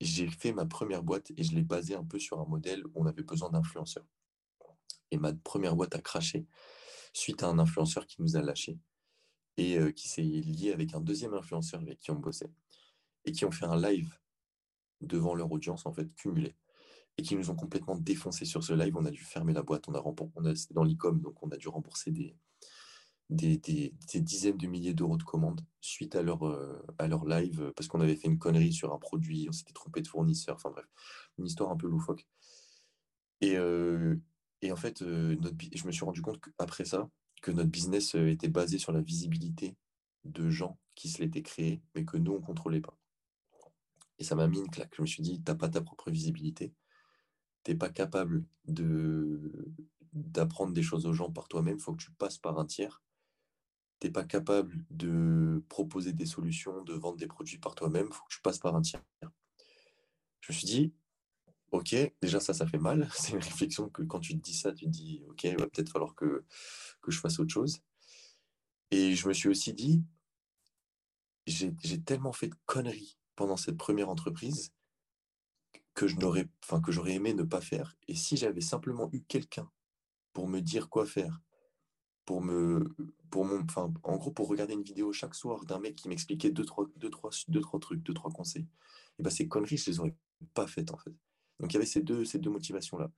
[0.00, 2.90] j'ai fait ma première boîte et je l'ai basée un peu sur un modèle où
[2.94, 4.06] on avait besoin d'influenceurs.
[5.10, 6.46] Et ma première boîte a craché
[7.12, 8.78] suite à un influenceur qui nous a lâchés
[9.56, 12.50] et euh, qui s'est lié avec un deuxième influenceur avec qui on bossait
[13.24, 14.16] et qui ont fait un live
[15.00, 16.56] devant leur audience en fait cumulé
[17.18, 18.96] et qui nous ont complètement défoncé sur ce live.
[18.96, 21.56] On a dû fermer la boîte, on a, on c'était dans l'e-com donc on a
[21.56, 22.36] dû rembourser des,
[23.30, 27.88] des, dizaines de milliers d'euros de commandes suite à leur, euh, à leur live parce
[27.88, 30.86] qu'on avait fait une connerie sur un produit, on s'était trompé de fournisseur, enfin bref,
[31.38, 32.26] une histoire un peu loufoque.
[33.40, 34.16] Et, euh,
[34.62, 35.36] et en fait, euh,
[35.74, 37.08] je me suis rendu compte après ça
[37.40, 39.76] que notre business était basé sur la visibilité
[40.24, 42.98] de gens qui se l'étaient créés, mais que nous, on ne contrôlait pas.
[44.18, 44.94] Et ça m'a mis une claque.
[44.94, 46.74] Je me suis dit, tu n'as pas ta propre visibilité,
[47.64, 49.72] tu n'es pas capable de
[50.12, 53.00] d'apprendre des choses aux gens par toi-même, il faut que tu passes par un tiers
[54.00, 58.14] tu n'es pas capable de proposer des solutions, de vendre des produits par toi-même, il
[58.14, 59.02] faut que tu passes par un tiers.
[60.40, 60.94] Je me suis dit,
[61.70, 63.08] ok, déjà ça, ça fait mal.
[63.14, 65.66] C'est une réflexion que quand tu te dis ça, tu te dis, ok, il va
[65.66, 66.44] peut-être falloir que,
[67.02, 67.80] que je fasse autre chose.
[68.90, 70.02] Et je me suis aussi dit,
[71.46, 74.72] j'ai tellement fait de conneries pendant cette première entreprise
[75.94, 77.96] que que j'aurais aimé ne pas faire.
[78.08, 79.70] Et si j'avais simplement eu quelqu'un
[80.32, 81.40] pour me dire quoi faire,
[82.30, 82.94] pour me
[83.28, 83.66] pour mon
[84.04, 87.10] en gros pour regarder une vidéo chaque soir d'un mec qui m'expliquait deux trois, deux,
[87.10, 88.68] trois, deux, trois trucs deux trois conseils
[89.18, 90.14] et ben ces conneries je les aurais
[90.54, 91.10] pas faites en fait.
[91.58, 93.10] Donc il y avait ces deux ces deux motivations là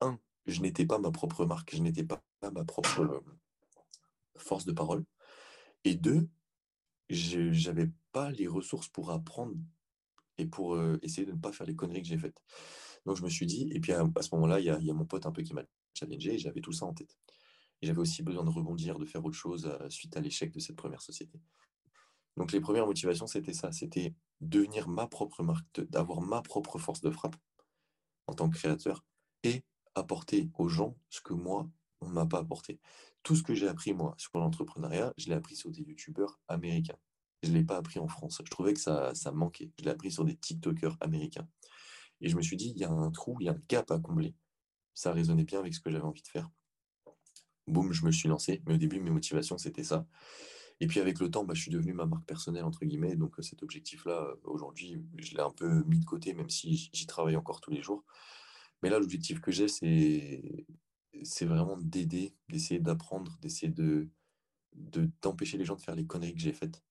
[0.00, 3.20] un je n'étais pas ma propre marque je n'étais pas ma propre euh,
[4.38, 5.04] force de parole
[5.84, 6.26] et deux
[7.10, 9.56] je j'avais pas les ressources pour apprendre
[10.38, 12.40] et pour euh, essayer de ne pas faire les conneries que j'ai faites.
[13.04, 14.90] Donc je me suis dit et puis à, ce moment là il y a, y
[14.90, 17.14] a mon pote un peu qui m'a challengé et j'avais tout ça en tête
[17.82, 20.76] j'avais aussi besoin de rebondir, de faire autre chose euh, suite à l'échec de cette
[20.76, 21.40] première société.
[22.36, 27.00] Donc les premières motivations, c'était ça, c'était devenir ma propre marque, d'avoir ma propre force
[27.00, 27.36] de frappe
[28.26, 29.04] en tant que créateur
[29.42, 29.64] et
[29.94, 31.68] apporter aux gens ce que moi,
[32.00, 32.80] on ne m'a pas apporté.
[33.22, 36.98] Tout ce que j'ai appris, moi, sur l'entrepreneuriat, je l'ai appris sur des youtubeurs américains.
[37.42, 38.40] Je ne l'ai pas appris en France.
[38.44, 39.70] Je trouvais que ça, ça manquait.
[39.78, 41.46] Je l'ai appris sur des TikTokers américains.
[42.20, 43.90] Et je me suis dit, il y a un trou, il y a un gap
[43.90, 44.34] à combler.
[44.94, 46.48] Ça résonnait bien avec ce que j'avais envie de faire
[47.66, 48.62] boum, je me suis lancé.
[48.66, 50.06] Mais au début, mes motivations, c'était ça.
[50.80, 53.16] Et puis avec le temps, bah, je suis devenu ma marque personnelle, entre guillemets.
[53.16, 57.36] Donc cet objectif-là, aujourd'hui, je l'ai un peu mis de côté, même si j'y travaille
[57.36, 58.04] encore tous les jours.
[58.82, 60.66] Mais là, l'objectif que j'ai, c'est,
[61.22, 64.08] c'est vraiment d'aider, d'essayer d'apprendre, d'essayer de
[65.22, 66.82] d'empêcher les gens de faire les conneries que j'ai faites.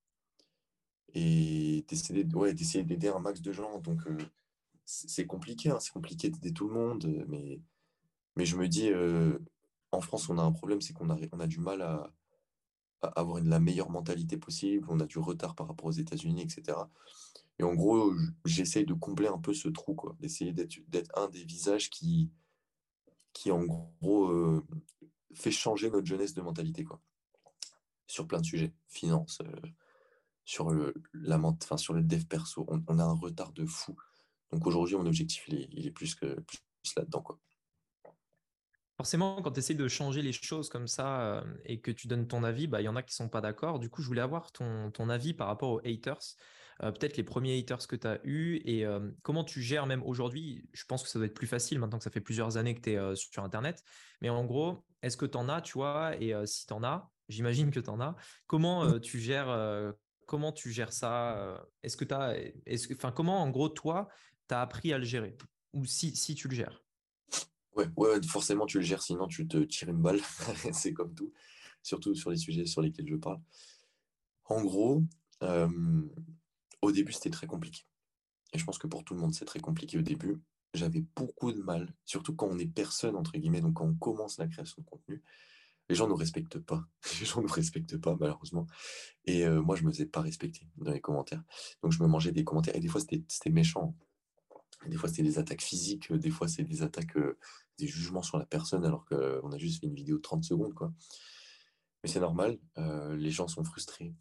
[1.14, 3.80] Et d'essayer ouais, d'essayer d'aider un max de gens.
[3.80, 4.00] Donc,
[4.86, 7.62] c'est compliqué, hein, c'est compliqué d'aider tout le monde, mais,
[8.36, 8.90] mais je me dis,
[9.94, 12.12] en France, on a un problème, c'est qu'on a, du mal à,
[13.02, 16.78] avoir la meilleure mentalité possible, on a du retard par rapport aux États-Unis, etc.
[17.60, 18.14] Et en gros,
[18.46, 22.32] j'essaye de combler un peu ce trou, d'essayer d'être un des visages qui,
[23.50, 24.62] en gros,
[25.34, 27.00] fait changer notre jeunesse de mentalité, quoi,
[28.08, 29.42] sur plein de sujets, finance,
[30.46, 31.40] sur, le, la,
[31.78, 32.66] sur le dev perso.
[32.68, 33.96] On, a un retard de fou.
[34.52, 37.24] Donc aujourd'hui, mon objectif, il est, plus, que, plus là-dedans,
[38.98, 42.28] forcément, quand tu essaies de changer les choses comme ça euh, et que tu donnes
[42.28, 43.80] ton avis, bah, il y en a qui sont pas d'accord.
[43.80, 46.36] Du coup, je voulais avoir ton, ton avis par rapport aux haters.
[46.82, 50.04] Euh, peut-être les premiers haters que tu as eus et euh, comment tu gères même
[50.04, 50.68] aujourd'hui.
[50.74, 52.82] Je pense que ça doit être plus facile maintenant que ça fait plusieurs années que
[52.82, 53.84] tu es sur Internet.
[54.22, 56.16] Mais en gros, est-ce que tu en as, tu vois?
[56.20, 58.16] Et si tu en as, j'imagine que tu en as,
[58.48, 59.94] comment tu gères
[60.26, 61.64] Comment tu gères ça?
[61.84, 64.08] Est-ce que tu enfin, comment en gros toi,
[64.48, 65.38] tu as appris à le gérer?
[65.74, 66.83] Ou si, si tu le gères?
[67.76, 70.20] Ouais, ouais, forcément, tu le gères, sinon tu te tires une balle.
[70.74, 71.32] c'est comme tout,
[71.82, 73.40] surtout sur les sujets sur lesquels je parle.
[74.46, 75.04] En gros,
[76.82, 77.84] au début, c'était très compliqué.
[78.54, 80.42] Et je pense que pour tout le monde, c'est très compliqué au début.
[80.74, 84.38] J'avais beaucoup de mal, surtout quand on est personne, entre guillemets, donc quand on commence
[84.38, 85.24] la création de contenu.
[85.90, 86.84] Les gens ne nous respectent pas.
[87.20, 88.68] Les gens ne nous respectent pas, malheureusement.
[89.26, 91.44] Et moi, je me faisais pas respecter dans les commentaires.
[91.82, 92.76] Donc, je me mangeais des commentaires.
[92.76, 93.96] Et des fois, c'était méchant.
[94.88, 97.38] Des fois, c'était des attaques physiques, des fois, c'est des attaques, euh,
[97.80, 100.74] des jugements sur la personne, alors qu'on a juste fait une vidéo de 30 secondes.
[100.74, 100.94] Quoi.
[102.04, 104.14] Mais c'est normal, euh, les gens sont frustrés.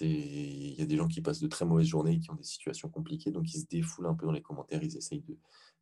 [0.00, 2.88] Il y a des gens qui passent de très mauvaises journées, qui ont des situations
[2.88, 5.24] compliquées, donc ils se défoulent un peu dans les commentaires, ils essayent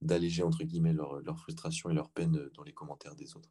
[0.00, 3.50] d'alléger, entre guillemets, leur, frustration et leur peine dans les commentaires des autres.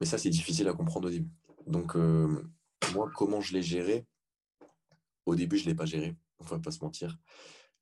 [0.00, 1.30] Mais ça, c'est difficile à comprendre au début.
[1.68, 2.50] Donc, euh,
[2.94, 4.06] moi, comment je l'ai géré?
[5.24, 7.16] Au début, je ne l'ai pas géré, on ne va pas se mentir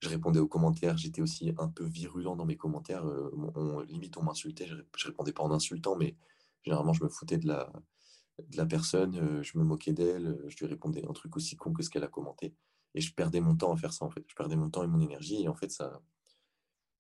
[0.00, 3.06] je répondais aux commentaires, j'étais aussi un peu virulent dans mes commentaires.
[3.06, 6.16] Euh, on, limite, on m'insultait, je, je répondais pas en insultant, mais
[6.62, 10.66] généralement, je me foutais de la, personne, euh, je me moquais d'elle, euh, je lui
[10.66, 12.54] répondais un truc aussi con que ce qu'elle a commenté.
[12.94, 14.24] Et je perdais mon temps à faire ça, en fait.
[14.26, 16.00] Je perdais mon temps et mon énergie, et en fait, ça,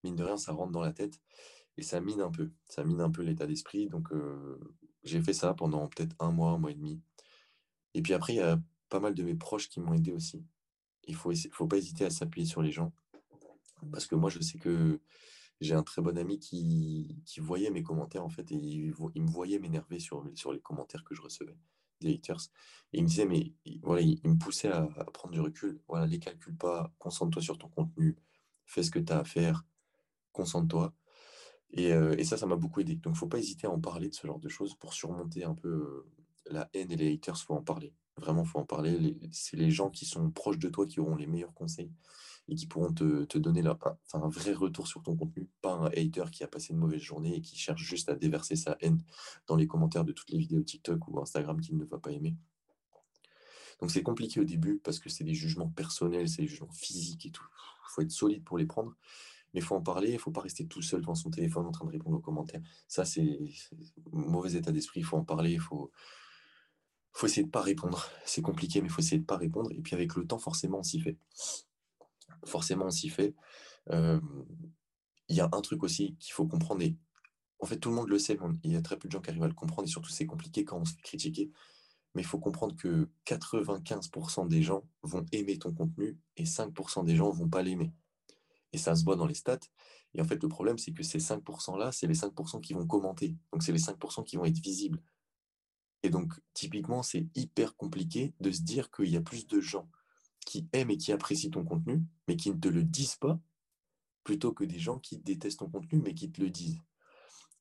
[0.04, 1.20] mine de rien, ça rentre dans la tête,
[1.78, 2.50] et ça mine un peu.
[2.66, 3.88] Ça mine un peu l'état d'esprit.
[3.88, 4.08] Donc,
[5.02, 7.00] j'ai fait ça pendant peut-être un mois, un mois et demi.
[7.94, 10.44] Et puis après, il y a pas mal de mes proches qui m'ont aidé aussi
[11.10, 12.92] il faut, faut pas hésiter à s'appuyer sur les gens.
[13.90, 15.00] Parce que moi, je sais que
[15.60, 19.58] j'ai un très bon ami qui, voyait mes commentaires, en fait, et il, me voyait
[19.58, 21.56] m'énerver sur, les commentaires que je recevais
[22.00, 22.40] des haters.
[22.92, 23.52] Et il me disait, mais
[23.82, 25.80] voilà, il, me poussait à, prendre du recul.
[25.88, 28.16] Voilà, les calcule pas, concentre-toi sur ton contenu,
[28.64, 29.64] fais ce que tu as à faire,
[30.32, 30.94] concentre-toi.
[31.72, 32.96] Et, euh, et, ça, ça m'a beaucoup aidé.
[32.96, 34.92] Donc, il ne faut pas hésiter à en parler de ce genre de choses pour
[34.94, 36.06] surmonter un peu euh,
[36.46, 37.94] la haine et les haters, faut en parler.
[38.20, 39.16] Vraiment, faut en parler.
[39.32, 41.90] C'est les gens qui sont proches de toi qui auront les meilleurs conseils
[42.48, 43.78] et qui pourront te, donner leur,
[44.12, 47.36] un, vrai retour sur ton contenu, pas un hater qui a passé une mauvaise journée
[47.36, 49.02] et qui cherche juste à déverser sa haine
[49.46, 52.36] dans les commentaires de toutes les vidéos TikTok ou Instagram qu'il ne va pas aimer.
[53.80, 57.24] Donc c'est compliqué au début parce que c'est des jugements personnels, c'est des jugements physiques
[57.26, 57.46] et tout.
[57.88, 58.94] Il faut être solide pour les prendre,
[59.54, 61.66] mais il faut en parler, il ne faut pas rester tout seul devant son téléphone
[61.66, 62.60] en train de répondre aux commentaires.
[62.88, 63.38] Ça, c'est
[64.12, 65.90] mauvais état d'esprit, il faut en parler, il faut,
[67.12, 68.08] faut essayer de pas répondre.
[68.24, 69.70] C'est compliqué, mais faut essayer de pas répondre.
[69.72, 71.18] Et puis avec le temps, forcément, on s'y fait.
[72.44, 73.34] Forcément, on s'y fait.
[73.90, 76.82] Il y a un truc aussi qu'il faut comprendre.
[76.82, 76.96] Et
[77.60, 79.30] en fait, tout le monde le sait, il y a très peu de gens qui
[79.30, 79.86] arrivent à le comprendre.
[79.86, 81.50] Et surtout, c'est compliqué quand on se fait critiquer.
[82.14, 87.14] Mais il faut comprendre que 95% des gens vont aimer ton contenu et 5% des
[87.14, 87.92] gens vont pas l'aimer.
[88.72, 89.58] Et ça se voit dans les stats.
[90.14, 93.36] Et en fait, le problème, c'est que ces 5%-là, c'est les 5% qui vont commenter.
[93.52, 95.00] Donc, c'est les 5% qui vont être visibles.
[96.02, 99.88] Et donc, typiquement, c'est hyper compliqué de se dire qu'il y a plus de gens
[100.46, 103.38] qui aiment et qui apprécient ton contenu, mais qui ne te le disent pas,
[104.24, 106.80] plutôt que des gens qui détestent ton contenu, mais qui te le disent.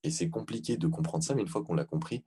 [0.03, 2.23] Et c'est compliqué de comprendre ça, mais une fois qu'on l'a compris,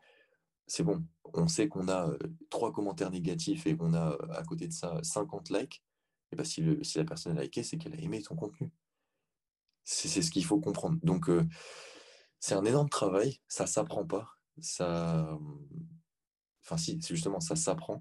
[0.66, 1.04] c'est bon.
[1.34, 2.18] On sait qu'on a euh,
[2.50, 5.82] trois commentaires négatifs et qu'on a euh, à côté de ça 50 likes.
[6.30, 8.70] Et bien, si, si la personne a liké, c'est qu'elle a aimé ton contenu.
[9.84, 10.98] C'est ce qu'il faut comprendre.
[11.02, 11.44] Donc, euh,
[12.40, 13.40] c'est un énorme travail.
[13.48, 14.28] Ça s'apprend pas.
[14.60, 15.38] Ça,
[16.62, 18.00] Enfin, si, justement, ça s'apprend.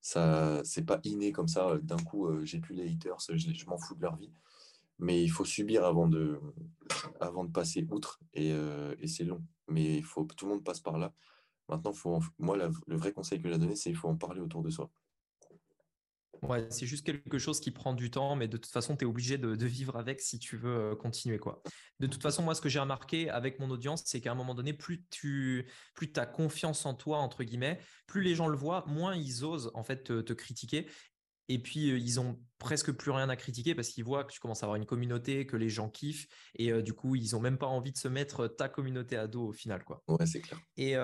[0.00, 1.68] Ça, c'est pas inné comme ça.
[1.70, 4.32] Euh, d'un coup, euh, j'ai plus les haters, je, m'en fous de leur vie.
[4.98, 6.40] Mais il faut subir avant de,
[7.52, 8.20] passer outre.
[8.34, 9.42] Et, euh, c'est long.
[9.68, 11.12] Mais il faut, tout le monde passe par là.
[11.68, 11.92] Maintenant,
[12.38, 14.90] moi, le vrai conseil que j'ai donné, c'est qu'il faut en parler autour de soi.
[16.48, 19.08] Ouais, c'est juste quelque chose qui prend du temps, mais de toute façon, tu es
[19.08, 21.38] obligé de, vivre avec si tu veux euh, continuer.
[21.38, 21.62] Quoi.
[22.00, 24.54] De toute façon, moi, ce que j'ai remarqué avec mon audience, c'est qu'à un moment
[24.54, 28.84] donné, plus tu plus as confiance en toi, entre guillemets, plus les gens le voient,
[28.86, 30.86] moins ils osent en fait te, critiquer.
[31.48, 34.40] Et puis, euh, ils ont presque plus rien à critiquer parce qu'ils voient que tu
[34.40, 36.26] commences à avoir une communauté, que les gens kiffent.
[36.56, 39.26] Et euh, du coup, ils ont même pas envie de se mettre ta communauté à
[39.26, 39.84] dos au final.
[39.84, 40.02] Quoi.
[40.08, 40.60] Ouais, c'est clair.
[40.76, 40.96] Et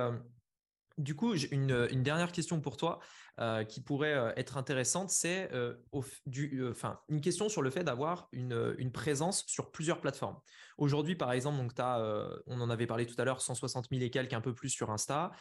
[1.03, 3.01] du coup, j'ai une, une, dernière question pour toi.
[3.41, 5.75] Euh, qui pourrait euh, être intéressante, c'est euh,
[7.09, 10.39] une question sur le fait d'avoir une, une, présence sur plusieurs plateformes.
[10.77, 12.03] Aujourd'hui, par exemple, donc as,
[12.47, 14.91] on en avait parlé tout à l'heure, 160 000 et quelques, un peu plus sur
[14.91, 15.33] Insta,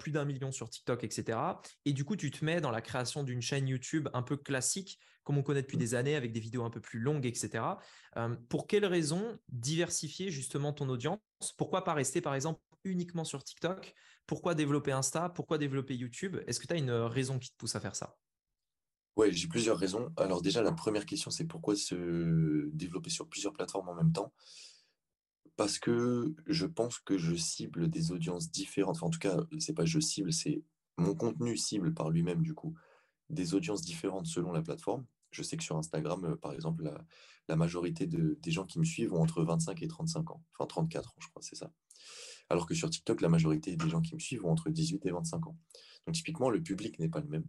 [0.00, 1.38] plus d'un million sur TikTok, etc.
[1.84, 4.98] Et du coup, tu te mets dans la création d'une chaîne YouTube un peu classique,
[5.22, 7.62] comme on connaît depuis des années, avec des vidéos un peu plus longues, etc.
[8.48, 11.20] pour quelles raisons diversifier justement ton audience?
[11.56, 13.94] Pourquoi pas rester, par exemple, uniquement sur TikTok
[14.30, 16.36] pourquoi développer Insta Pourquoi développer YouTube?
[16.46, 18.16] Est-ce que tu as une raison qui te pousse à faire ça?
[19.16, 20.12] Ouais, j'ai plusieurs raisons.
[20.16, 24.32] Alors déjà, la première question, c'est pourquoi se développer sur plusieurs plateformes en même temps?
[25.56, 28.98] Parce que je pense que je cible des audiences différentes.
[28.98, 30.62] Enfin, en tout cas, c'est pas je cible, c'est
[30.96, 32.76] mon contenu cible par lui-même, du coup,
[33.30, 35.04] des audiences différentes selon la plateforme.
[35.32, 36.84] Je sais que sur Instagram, euh, par exemple,
[37.48, 40.44] la, majorité des gens qui me suivent ont entre 25 et 35 ans.
[40.54, 41.72] Enfin, 34 ans, je crois, c'est ça
[42.50, 45.12] alors que sur TikTok, la majorité des gens qui me suivent ont entre 18 et
[45.12, 45.56] 25 ans.
[46.06, 47.46] Donc typiquement, le public n'est pas le même.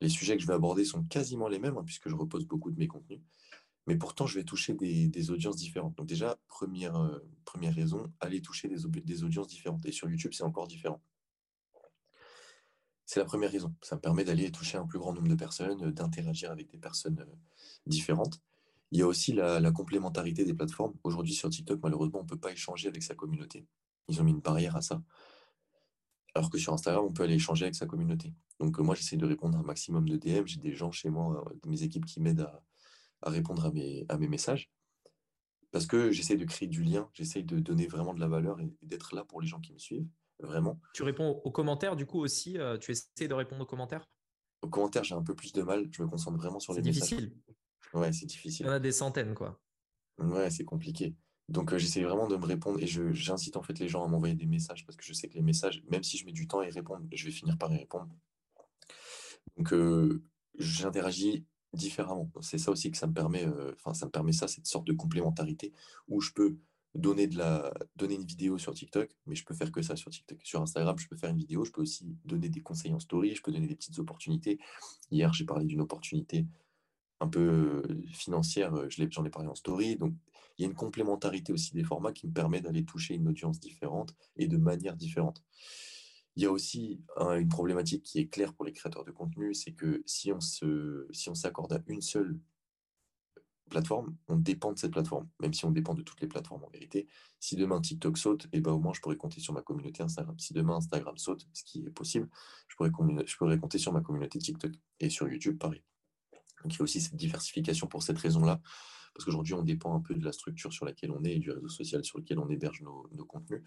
[0.00, 2.70] Les sujets que je vais aborder sont quasiment les mêmes, hein, puisque je repose beaucoup
[2.70, 3.20] de mes contenus.
[3.86, 5.94] Mais pourtant, je vais toucher des, audiences différentes.
[5.96, 7.18] Donc déjà, première, euh,
[7.54, 9.84] raison, aller toucher des, audiences différentes.
[9.84, 11.02] Et sur YouTube, c'est encore différent.
[13.04, 13.74] C'est la première raison.
[13.82, 16.78] Ça me permet d'aller toucher un plus grand nombre de personnes, euh, d'interagir avec des
[16.78, 17.36] personnes euh,
[17.86, 18.40] différentes.
[18.92, 20.94] Il y a aussi la complémentarité des plateformes.
[21.02, 23.66] Aujourd'hui, sur TikTok, malheureusement, on ne peut pas échanger avec sa communauté.
[24.08, 25.02] Ils ont mis une barrière à ça.
[26.34, 28.32] Alors que sur Instagram, on peut aller échanger avec sa communauté.
[28.58, 30.46] Donc euh, moi, j'essaie de répondre à un maximum de DM.
[30.46, 32.48] J'ai des gens chez moi, euh, mes équipes qui m'aident
[33.22, 34.70] à, répondre à mes, à mes messages.
[35.70, 38.70] Parce que j'essaie de créer du lien, j'essaie de donner vraiment de la valeur et,
[38.82, 40.06] d'être là pour les gens qui me suivent,
[40.38, 40.78] vraiment.
[40.94, 44.06] Tu réponds aux commentaires du coup aussi euh, Tu essaies de répondre aux commentaires?
[44.60, 45.88] Aux commentaires, j'ai un peu plus de mal.
[45.90, 47.08] Je me concentre vraiment sur les messages.
[47.08, 47.36] C'est difficile.
[47.94, 48.66] Ouais, c'est difficile.
[48.66, 49.60] Il y en a des centaines, quoi.
[50.18, 51.14] Ouais, c'est compliqué.
[51.48, 54.46] Donc, j'essaie vraiment de me répondre et j'incite en fait les gens à m'envoyer des
[54.46, 56.66] messages parce que je sais que les messages, même si je mets du temps à
[56.66, 58.08] y répondre, je vais finir par y répondre.
[59.56, 59.74] Donc,
[60.58, 62.30] j'interagis différemment.
[62.40, 64.92] C'est ça aussi que ça me permet, enfin, ça me permet ça, cette sorte de
[64.92, 65.72] complémentarité
[66.08, 66.56] où je peux
[66.94, 70.10] donner, de la, donner une vidéo sur TikTok, mais je peux faire que ça sur
[70.10, 70.38] TikTok.
[70.44, 73.34] Sur Instagram, je peux faire une vidéo, je peux aussi donner des conseils en story,
[73.34, 74.58] je peux donner des petites opportunités.
[75.10, 76.46] Hier, j'ai parlé d'une opportunité
[77.20, 77.82] un peu
[78.12, 79.96] financière, j'en ai parlé en story.
[79.96, 80.14] Donc,
[80.62, 83.58] il y a une complémentarité aussi des formats qui me permet d'aller toucher une audience
[83.58, 85.42] différente et de manière différente.
[86.36, 89.72] Il y a aussi une problématique qui est claire pour les créateurs de contenu, c'est
[89.72, 92.38] que si on se, si s'accorde à une seule
[93.70, 96.70] plateforme, on dépend de cette plateforme, même si on dépend de toutes les plateformes en
[96.70, 97.08] vérité.
[97.40, 100.38] Si demain TikTok saute, eh ben au moins je pourrais compter sur ma communauté Instagram.
[100.38, 102.28] Si demain Instagram saute, ce qui est possible,
[102.68, 102.92] je pourrais,
[103.26, 104.72] je pourrais compter sur ma communauté TikTok.
[105.00, 105.82] Et sur YouTube, pareil.
[106.62, 108.60] Donc il y a aussi cette diversification pour cette raison-là
[109.12, 111.50] parce qu'aujourd'hui, on dépend un peu de la structure sur laquelle on est et du
[111.50, 113.62] réseau social sur lequel on héberge nos, contenus.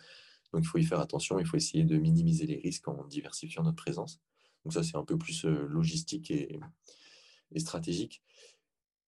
[0.53, 3.63] Donc, il faut y faire attention, il faut essayer de minimiser les risques en diversifiant
[3.63, 4.21] notre présence.
[4.63, 6.59] Donc, ça, c'est un peu plus euh, logistique et,
[7.57, 8.23] stratégique.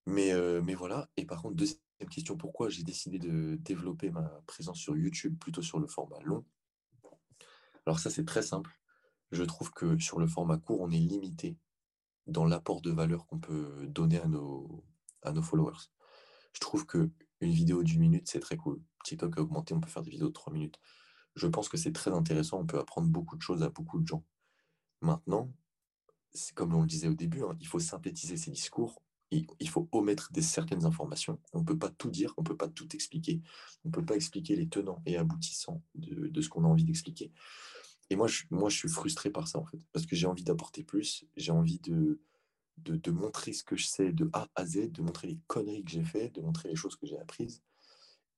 [0.06, 1.10] Mais, euh, mais voilà.
[1.18, 1.80] Et par contre, deuxième
[2.12, 6.46] question, pourquoi j'ai décidé de développer ma présence sur YouTube plutôt sur le format long?
[7.86, 8.72] Alors, ça, c'est très simple.
[9.32, 11.58] Je trouve que sur le format court, on est limité
[12.28, 14.84] dans l'apport de valeur qu'on peut donner à nos,
[15.24, 15.90] à nos followers.
[16.54, 17.10] Je trouve que
[17.42, 18.82] une vidéo d'une minute, c'est très cool.
[19.04, 20.80] TikTok a augmenté, on peut faire des vidéos de trois minutes.
[21.36, 24.08] Je pense que c'est très intéressant, on peut apprendre beaucoup de choses à beaucoup de
[24.08, 24.26] gens.
[25.02, 25.54] Maintenant,
[26.34, 29.90] c'est comme on le disait au début, hein, il faut synthétiser ces discours, il, faut
[29.92, 31.40] omettre des, certaines informations.
[31.52, 33.42] On ne peut pas tout dire, on ne peut pas tout expliquer.
[33.84, 37.34] On ne peut pas expliquer les tenants et aboutissants de ce qu'on a envie d'expliquer.
[38.10, 40.44] Et moi je, moi, je suis frustré par ça, en fait, parce que j'ai envie
[40.44, 42.22] d'apporter plus, j'ai envie de,
[42.78, 45.92] de, montrer ce que je sais de A à Z, de montrer les conneries que
[45.92, 47.62] j'ai fait, de montrer les choses que j'ai apprises.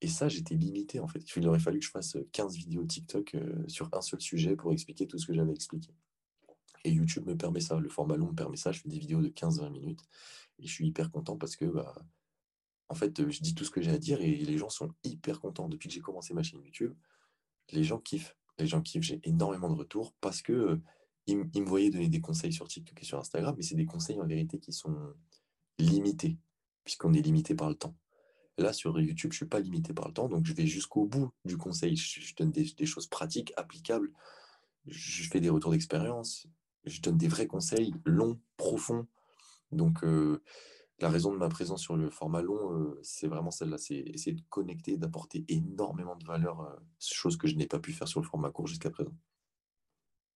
[0.01, 1.23] Et ça, j'étais limité en fait.
[1.35, 4.71] Il aurait fallu que je fasse 15 vidéos TikTok euh, sur un seul sujet pour
[4.71, 5.93] expliquer tout ce que j'avais expliqué.
[6.85, 8.71] Et YouTube me permet ça, le format long me permet ça.
[8.71, 10.01] Je fais des vidéos de 15-20 minutes
[10.59, 11.93] et je suis hyper content parce que, bah,
[12.87, 15.41] en fait, je dis tout ce que j'ai à dire et les gens sont hyper
[15.41, 15.67] contents.
[15.67, 16.95] Depuis que j'ai commencé ma chaîne YouTube,
[17.71, 18.38] les gens kiffent.
[18.59, 20.79] Les gens kiffent, j'ai énormément de retours parce que
[21.27, 24.19] il, me voyait donner des conseils sur TikTok et sur Instagram, mais c'est des conseils
[24.19, 24.95] en vérité qui sont
[25.77, 26.37] limités,
[26.83, 27.95] puisqu'on est limité par le temps.
[28.57, 31.05] Là, sur YouTube, je ne suis pas limité par le temps, donc je vais jusqu'au
[31.05, 31.95] bout du conseil.
[31.95, 34.11] Je, donne des, choses pratiques, applicables.
[34.85, 36.47] Je fais des retours d'expérience.
[36.83, 39.07] Je donne des vrais conseils longs, profonds,
[39.71, 40.03] Donc,
[41.01, 44.41] la raison de ma présence sur le format long, c'est vraiment celle-là, c'est essayer de
[44.49, 48.51] connecter, d'apporter énormément de valeur, chose que je n'ai pas pu faire sur le format
[48.51, 49.13] court jusqu'à présent.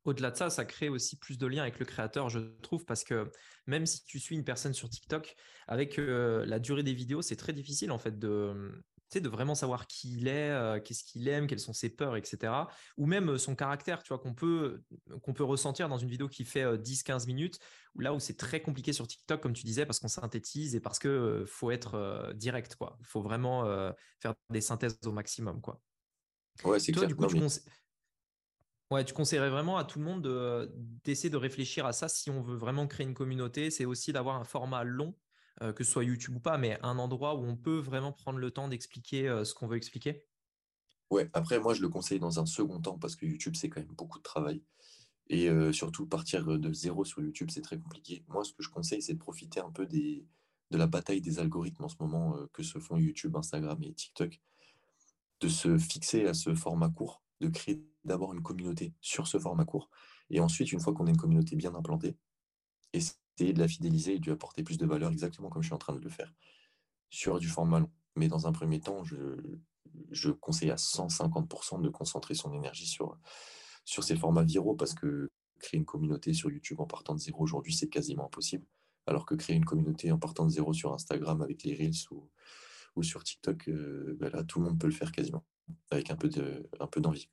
[0.05, 3.05] Au-delà de ça, ça crée aussi plus de liens avec le créateur, je trouve, parce
[3.05, 3.31] que
[3.67, 5.35] même si tu suis une personne sur TikTok,
[5.67, 8.83] avec euh, la durée des vidéos, c'est très difficile en fait de,
[9.21, 12.53] de vraiment savoir qui il est, euh, qu'est-ce qu'il aime, quelles sont ses peurs, etc.
[12.97, 14.83] Ou même euh, son caractère, tu vois, qu'on peut,
[15.21, 17.59] qu'on peut ressentir dans une vidéo qui fait 10-15 minutes,
[17.97, 20.99] là où c'est très compliqué sur TikTok, comme tu disais, parce qu'on synthétise et parce
[20.99, 22.97] que faut être direct, quoi.
[22.99, 23.65] Il faut vraiment
[24.19, 25.79] faire des synthèses au maximum, quoi.
[26.63, 27.07] Ouais, c'est clair.
[27.07, 27.25] Du coup,
[28.93, 30.21] Ouais, tu conseillerais vraiment à tout le monde
[31.03, 33.71] d'essayer de, réfléchir à ça si on veut vraiment créer une communauté.
[33.71, 35.15] C'est aussi d'avoir un format long,
[35.61, 38.39] euh, que ce soit YouTube ou pas, mais un endroit où on peut vraiment prendre
[38.39, 40.25] le temps d'expliquer euh, ce qu'on veut expliquer?
[41.09, 43.81] Ouais, après, moi, je le conseille dans un second temps parce que YouTube, c'est quand
[43.81, 44.63] même beaucoup de travail.
[45.27, 48.25] Et euh, surtout, partir de zéro sur YouTube, c'est très compliqué.
[48.27, 50.25] Moi, ce que je conseille, c'est de profiter un peu des,
[50.71, 54.41] de la bataille des algorithmes en ce moment que se font YouTube, Instagram et TikTok,
[55.39, 59.65] de se fixer à ce format court, de créer d'abord une communauté sur ce format
[59.65, 59.89] court.
[60.29, 62.17] Et ensuite, une fois qu'on a une communauté bien implantée,
[63.39, 65.79] de la fidéliser et de lui apporter plus de valeur, exactement comme je suis en
[65.79, 66.31] train de le faire,
[67.09, 67.91] sur du format long.
[68.15, 69.37] Mais dans un premier temps, je,
[70.11, 73.17] je conseille à 150% de concentrer son énergie sur,
[73.85, 77.43] sur ces formats viraux parce que créer une communauté sur YouTube en partant de zéro
[77.43, 78.65] aujourd'hui, c'est quasiment impossible.
[79.07, 82.29] Alors que créer une communauté en partant de zéro sur Instagram avec les Reels ou,
[82.95, 85.43] ou sur TikTok, euh, ben là, tout le monde peut le faire quasiment,
[85.89, 86.29] avec un peu
[87.01, 87.29] d'envie.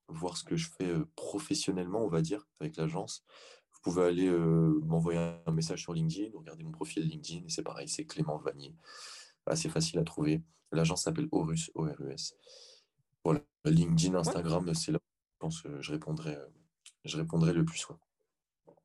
[0.09, 3.25] voir ce que je fais professionnellement, on va dire, avec l'agence,
[3.73, 7.89] vous pouvez aller m'envoyer un message sur LinkedIn, regardez mon profil LinkedIn, et c'est pareil,
[7.89, 8.75] c'est Clément Vanier.
[9.47, 10.43] Assez facile à trouver.
[10.73, 12.35] L'agence s'appelle Orus, O-R-U-S.
[13.25, 14.99] Voilà, LinkedIn, Instagram, c'est là
[15.41, 16.37] je pense que je répondrai,
[17.07, 17.87] je répondrai le plus.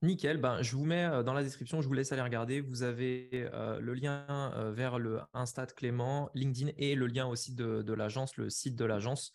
[0.01, 2.61] Nickel, ben, je vous mets dans la description, je vous laisse aller regarder.
[2.61, 7.93] Vous avez le lien vers le Insta de Clément, LinkedIn et le lien aussi de,
[7.93, 9.33] l'agence, le site de l'agence.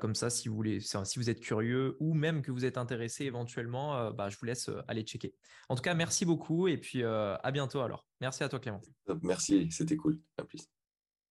[0.00, 4.38] comme ça, si vous, êtes curieux ou même que vous êtes intéressé éventuellement, bah, je
[4.38, 5.34] vous laisse aller checker.
[5.68, 8.06] En tout cas, merci beaucoup et puis à bientôt alors.
[8.20, 8.80] Merci à toi Clément.
[9.22, 10.20] Merci, c'était cool.
[10.48, 10.66] Plus.